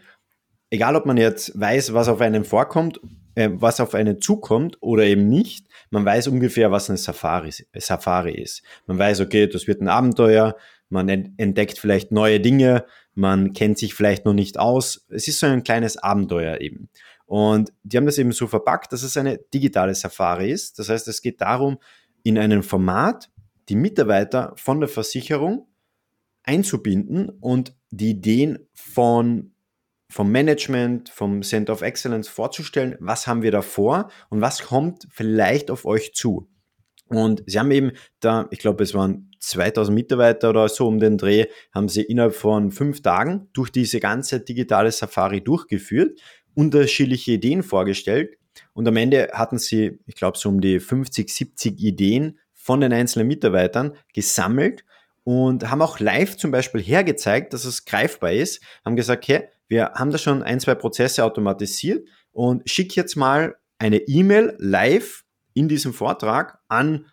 [0.71, 3.01] egal ob man jetzt weiß, was auf einen vorkommt,
[3.35, 8.35] äh, was auf einen zukommt oder eben nicht, man weiß ungefähr, was eine Safari, Safari
[8.35, 8.63] ist.
[8.87, 10.57] Man weiß, okay, das wird ein Abenteuer,
[10.89, 12.85] man entdeckt vielleicht neue Dinge,
[13.15, 15.07] man kennt sich vielleicht noch nicht aus.
[15.09, 16.89] Es ist so ein kleines Abenteuer eben.
[17.33, 20.79] Und die haben das eben so verpackt, dass es eine digitale Safari ist.
[20.79, 21.79] Das heißt, es geht darum,
[22.25, 23.31] in einem Format
[23.71, 25.67] die Mitarbeiter von der Versicherung
[26.43, 29.55] einzubinden und die Ideen von,
[30.11, 35.09] vom Management, vom Center of Excellence vorzustellen, was haben wir da vor und was kommt
[35.09, 36.51] vielleicht auf euch zu.
[37.07, 41.17] Und sie haben eben da, ich glaube, es waren 2000 Mitarbeiter oder so um den
[41.17, 46.21] Dreh, haben sie innerhalb von fünf Tagen durch diese ganze digitale Safari durchgeführt
[46.55, 48.37] unterschiedliche Ideen vorgestellt
[48.73, 52.93] und am Ende hatten sie, ich glaube, so um die 50, 70 Ideen von den
[52.93, 54.85] einzelnen Mitarbeitern gesammelt
[55.25, 59.93] und haben auch live zum Beispiel hergezeigt, dass es greifbar ist, haben gesagt, hey, wir
[59.95, 65.25] haben da schon ein, zwei Prozesse automatisiert und schick jetzt mal eine E-Mail live
[65.55, 67.07] in diesem Vortrag an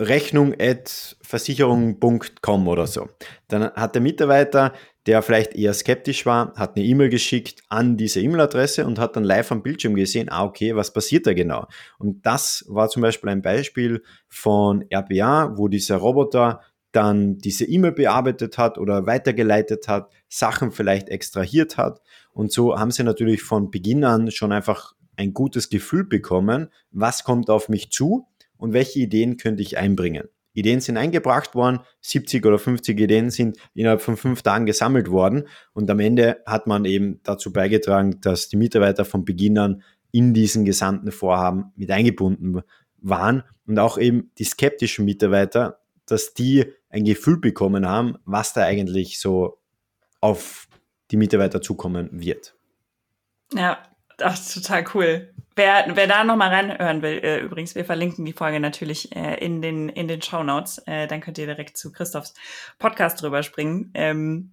[0.00, 3.08] rechnung.versicherung.com oder so.
[3.48, 4.72] Dann hat der Mitarbeiter
[5.06, 9.24] der vielleicht eher skeptisch war, hat eine E-Mail geschickt an diese E-Mail-Adresse und hat dann
[9.24, 11.66] live am Bildschirm gesehen, ah, okay, was passiert da genau?
[11.98, 16.60] Und das war zum Beispiel ein Beispiel von RPA, wo dieser Roboter
[16.92, 22.00] dann diese E-Mail bearbeitet hat oder weitergeleitet hat, Sachen vielleicht extrahiert hat.
[22.32, 27.24] Und so haben sie natürlich von Beginn an schon einfach ein gutes Gefühl bekommen, was
[27.24, 28.26] kommt auf mich zu
[28.56, 30.28] und welche Ideen könnte ich einbringen.
[30.60, 35.48] Ideen sind eingebracht worden, 70 oder 50 Ideen sind innerhalb von fünf Tagen gesammelt worden.
[35.72, 39.82] Und am Ende hat man eben dazu beigetragen, dass die Mitarbeiter von Beginn an
[40.12, 42.62] in diesen gesamten Vorhaben mit eingebunden
[42.98, 43.42] waren.
[43.66, 49.20] Und auch eben die skeptischen Mitarbeiter, dass die ein Gefühl bekommen haben, was da eigentlich
[49.20, 49.58] so
[50.20, 50.68] auf
[51.10, 52.54] die Mitarbeiter zukommen wird.
[53.54, 53.82] Ja,
[54.20, 55.34] das ist total cool.
[55.56, 59.60] Wer, wer da nochmal reinhören will, äh, übrigens, wir verlinken die Folge natürlich äh, in
[59.60, 60.78] den, in den Show Notes.
[60.86, 62.34] Äh, dann könnt ihr direkt zu Christophs
[62.78, 63.90] Podcast drüber springen.
[63.94, 64.52] Ähm,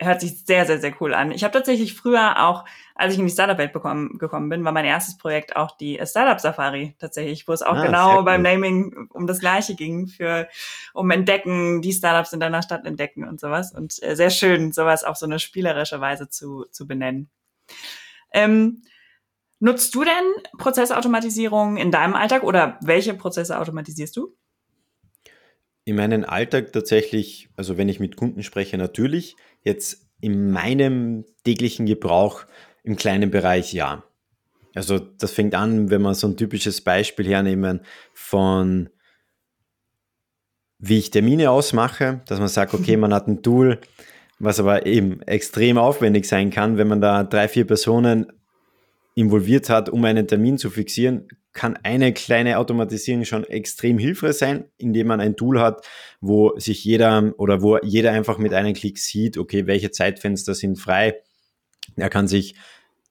[0.00, 1.32] hört sich sehr, sehr, sehr cool an.
[1.32, 5.18] Ich habe tatsächlich früher auch, als ich in die Startup-Welt gekommen bin, war mein erstes
[5.18, 9.74] Projekt auch die Startup-Safari tatsächlich, wo es auch ah, genau beim Naming um das Gleiche
[9.74, 10.48] ging, für
[10.92, 13.72] um Entdecken, die Startups in deiner Stadt entdecken und sowas.
[13.74, 17.28] Und äh, sehr schön, sowas auf so eine spielerische Weise zu, zu benennen.
[18.32, 18.82] Ähm,
[19.64, 24.36] Nutzt du denn Prozessautomatisierung in deinem Alltag oder welche Prozesse automatisierst du?
[25.86, 29.36] In meinem Alltag tatsächlich, also wenn ich mit Kunden spreche, natürlich.
[29.62, 32.44] Jetzt in meinem täglichen Gebrauch
[32.82, 34.04] im kleinen Bereich ja.
[34.74, 37.80] Also das fängt an, wenn man so ein typisches Beispiel hernehmen
[38.12, 38.90] von
[40.78, 43.80] wie ich Termine ausmache, dass man sagt, okay, man hat ein Tool,
[44.38, 48.30] was aber eben extrem aufwendig sein kann, wenn man da drei, vier Personen
[49.14, 54.64] involviert hat, um einen Termin zu fixieren, kann eine kleine Automatisierung schon extrem hilfreich sein,
[54.76, 55.86] indem man ein Tool hat,
[56.20, 60.80] wo sich jeder oder wo jeder einfach mit einem Klick sieht, okay, welche Zeitfenster sind
[60.80, 61.20] frei.
[61.96, 62.56] Er kann sich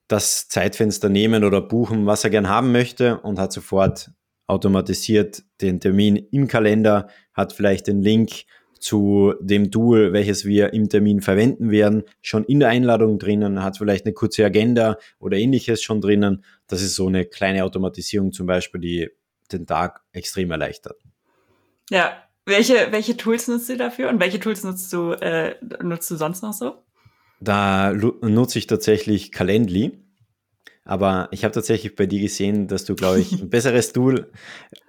[0.09, 4.11] das Zeitfenster nehmen oder buchen, was er gern haben möchte und hat sofort
[4.47, 8.43] automatisiert den Termin im Kalender, hat vielleicht den Link
[8.83, 13.77] zu dem Tool, welches wir im Termin verwenden werden, schon in der Einladung drinnen, hat
[13.77, 16.43] vielleicht eine kurze Agenda oder ähnliches schon drinnen.
[16.67, 19.09] Das ist so eine kleine Automatisierung zum Beispiel, die
[19.51, 20.97] den Tag extrem erleichtert.
[21.89, 22.13] Ja,
[22.45, 26.43] welche, welche Tools nutzt du dafür und welche Tools nutzt du, äh, nutzt du sonst
[26.43, 26.83] noch so?
[27.39, 29.99] Da nutze ich tatsächlich Calendly.
[30.85, 34.31] Aber ich habe tatsächlich bei dir gesehen, dass du, glaube ich, ein besseres Tool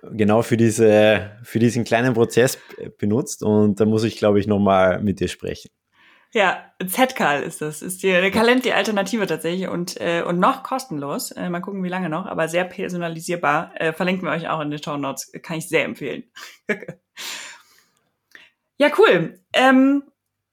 [0.02, 2.58] genau für, diese, für diesen kleinen Prozess
[2.98, 3.42] benutzt.
[3.42, 5.70] Und da muss ich, glaube ich, nochmal mit dir sprechen.
[6.34, 7.80] Ja, Zcall ist das.
[7.80, 11.30] Ist die, eine Calendly-Alternative tatsächlich und, äh, und noch kostenlos.
[11.30, 13.70] Äh, mal gucken, wie lange noch, aber sehr personalisierbar.
[13.76, 15.30] Äh, verlinken wir euch auch in den Show Notes.
[15.42, 16.24] Kann ich sehr empfehlen.
[18.78, 19.38] ja, cool.
[19.52, 20.02] Ähm,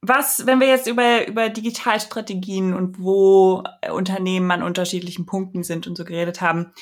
[0.02, 5.86] was, wenn wir jetzt über, über Digitalstrategien und wo äh, Unternehmen an unterschiedlichen Punkten sind
[5.88, 6.74] und so geredet haben,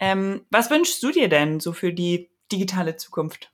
[0.00, 3.52] ähm, was wünschst du dir denn so für die digitale Zukunft?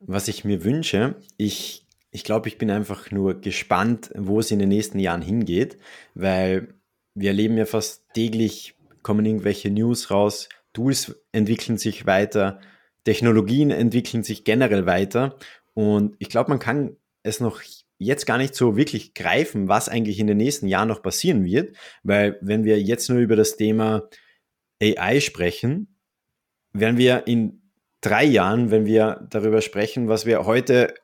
[0.00, 4.58] Was ich mir wünsche, ich, ich glaube, ich bin einfach nur gespannt, wo es in
[4.58, 5.78] den nächsten Jahren hingeht,
[6.14, 6.74] weil
[7.14, 12.60] wir erleben ja fast täglich, kommen irgendwelche News raus, Tools entwickeln sich weiter,
[13.04, 15.36] Technologien entwickeln sich generell weiter
[15.74, 17.60] und ich glaube, man kann es noch
[17.98, 21.76] jetzt gar nicht so wirklich greifen, was eigentlich in den nächsten Jahren noch passieren wird,
[22.02, 24.08] weil wenn wir jetzt nur über das Thema
[24.82, 25.98] AI sprechen,
[26.72, 27.70] werden wir in
[28.00, 30.94] drei Jahren, wenn wir darüber sprechen, was wir heute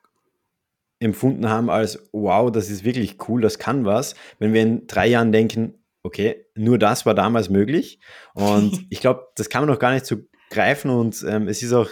[1.00, 5.06] empfunden haben als, wow, das ist wirklich cool, das kann was, wenn wir in drei
[5.06, 8.00] Jahren denken, okay, nur das war damals möglich.
[8.34, 10.16] Und ich glaube, das kann man noch gar nicht so
[10.50, 10.90] greifen.
[10.90, 11.88] Und ähm, es ist auch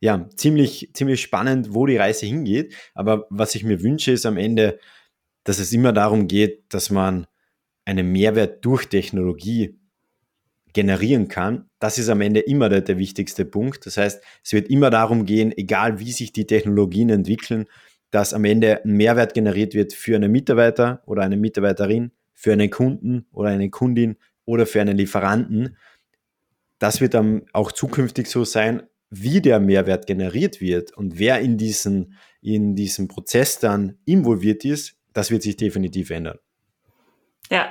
[0.00, 2.74] ja, ziemlich, ziemlich spannend, wo die Reise hingeht.
[2.94, 4.78] Aber was ich mir wünsche, ist am Ende,
[5.44, 7.26] dass es immer darum geht, dass man
[7.84, 9.78] einen Mehrwert durch Technologie
[10.72, 11.68] generieren kann.
[11.78, 13.86] Das ist am Ende immer der, der wichtigste Punkt.
[13.86, 17.66] Das heißt, es wird immer darum gehen, egal wie sich die Technologien entwickeln,
[18.10, 22.70] dass am Ende ein Mehrwert generiert wird für einen Mitarbeiter oder eine Mitarbeiterin, für einen
[22.70, 25.76] Kunden oder eine Kundin oder für einen Lieferanten.
[26.78, 31.56] Das wird dann auch zukünftig so sein, wie der Mehrwert generiert wird und wer in
[31.56, 36.38] diesen, in diesem Prozess dann involviert ist, das wird sich definitiv ändern.
[37.50, 37.68] Ja,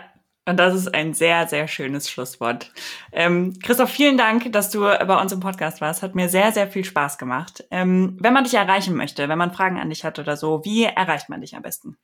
[0.48, 2.72] und das ist ein sehr, sehr schönes Schlusswort.
[3.12, 6.02] Ähm, Christoph, vielen Dank, dass du bei uns im Podcast warst.
[6.02, 7.66] Hat mir sehr, sehr viel Spaß gemacht.
[7.70, 10.86] Ähm, wenn man dich erreichen möchte, wenn man Fragen an dich hat oder so, wie
[10.86, 11.98] erreicht man dich am besten?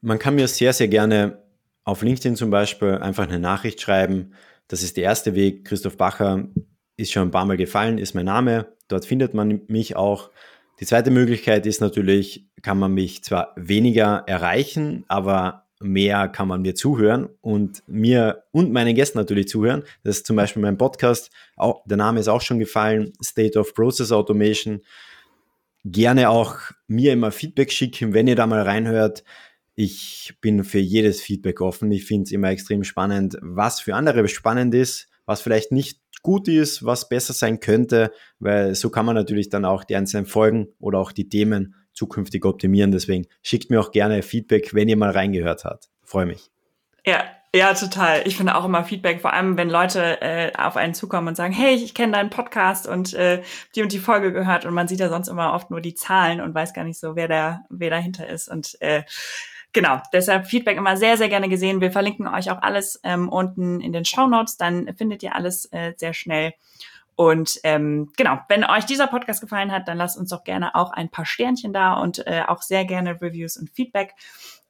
[0.00, 1.42] Man kann mir sehr, sehr gerne
[1.84, 4.32] auf LinkedIn zum Beispiel einfach eine Nachricht schreiben.
[4.66, 5.66] Das ist der erste Weg.
[5.66, 6.48] Christoph Bacher
[6.96, 8.72] ist schon ein paar Mal gefallen, ist mein Name.
[8.88, 10.30] Dort findet man mich auch.
[10.80, 16.62] Die zweite Möglichkeit ist natürlich, kann man mich zwar weniger erreichen, aber mehr kann man
[16.62, 19.84] mir zuhören und mir und meinen Gästen natürlich zuhören.
[20.04, 23.74] Das ist zum Beispiel mein Podcast, auch, der Name ist auch schon gefallen, State of
[23.74, 24.82] Process Automation.
[25.84, 26.56] Gerne auch
[26.88, 29.22] mir immer Feedback schicken, wenn ihr da mal reinhört.
[29.74, 31.92] Ich bin für jedes Feedback offen.
[31.92, 36.48] Ich finde es immer extrem spannend, was für andere spannend ist, was vielleicht nicht gut
[36.48, 38.10] ist, was besser sein könnte,
[38.40, 42.44] weil so kann man natürlich dann auch die einzelnen Folgen oder auch die Themen zukünftig
[42.44, 42.90] optimieren.
[42.90, 45.88] Deswegen schickt mir auch gerne Feedback, wenn ihr mal reingehört habt.
[46.02, 46.50] Freue mich.
[47.06, 47.22] Ja,
[47.54, 48.22] ja, total.
[48.24, 51.52] Ich finde auch immer Feedback, vor allem wenn Leute äh, auf einen zukommen und sagen,
[51.52, 53.40] hey, ich kenne deinen Podcast und äh,
[53.76, 56.40] die und die Folge gehört und man sieht ja sonst immer oft nur die Zahlen
[56.40, 58.48] und weiß gar nicht so, wer da, wer dahinter ist.
[58.48, 59.04] Und äh,
[59.76, 61.82] genau, deshalb Feedback immer sehr, sehr gerne gesehen.
[61.82, 65.66] Wir verlinken euch auch alles ähm, unten in den Show Notes, dann findet ihr alles
[65.70, 66.54] äh, sehr schnell.
[67.14, 70.92] Und ähm, genau, wenn euch dieser Podcast gefallen hat, dann lasst uns doch gerne auch
[70.92, 74.14] ein paar Sternchen da und äh, auch sehr gerne Reviews und Feedback.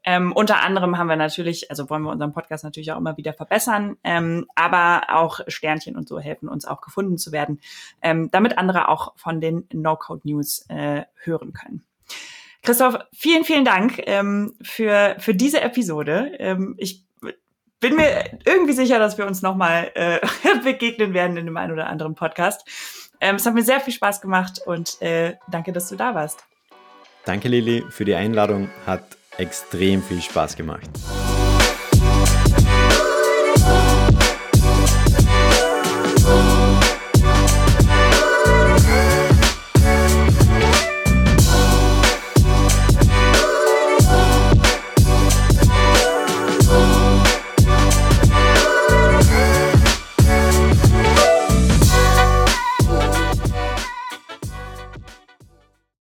[0.02, 3.32] Ähm, unter anderem haben wir natürlich, also wollen wir unseren Podcast natürlich auch immer wieder
[3.32, 7.61] verbessern, ähm, aber auch Sternchen und so helfen uns auch gefunden zu werden,
[8.02, 11.84] ähm, damit andere auch von den No-Code-News äh, hören können.
[12.66, 16.32] Christoph, vielen, vielen Dank ähm, für, für diese Episode.
[16.38, 17.06] Ähm, ich
[17.78, 20.18] bin mir irgendwie sicher, dass wir uns nochmal äh,
[20.64, 22.66] begegnen werden in dem einen oder anderen Podcast.
[23.20, 26.44] Ähm, es hat mir sehr viel Spaß gemacht und äh, danke, dass du da warst.
[27.24, 28.68] Danke, Lili, für die Einladung.
[28.84, 30.90] Hat extrem viel Spaß gemacht.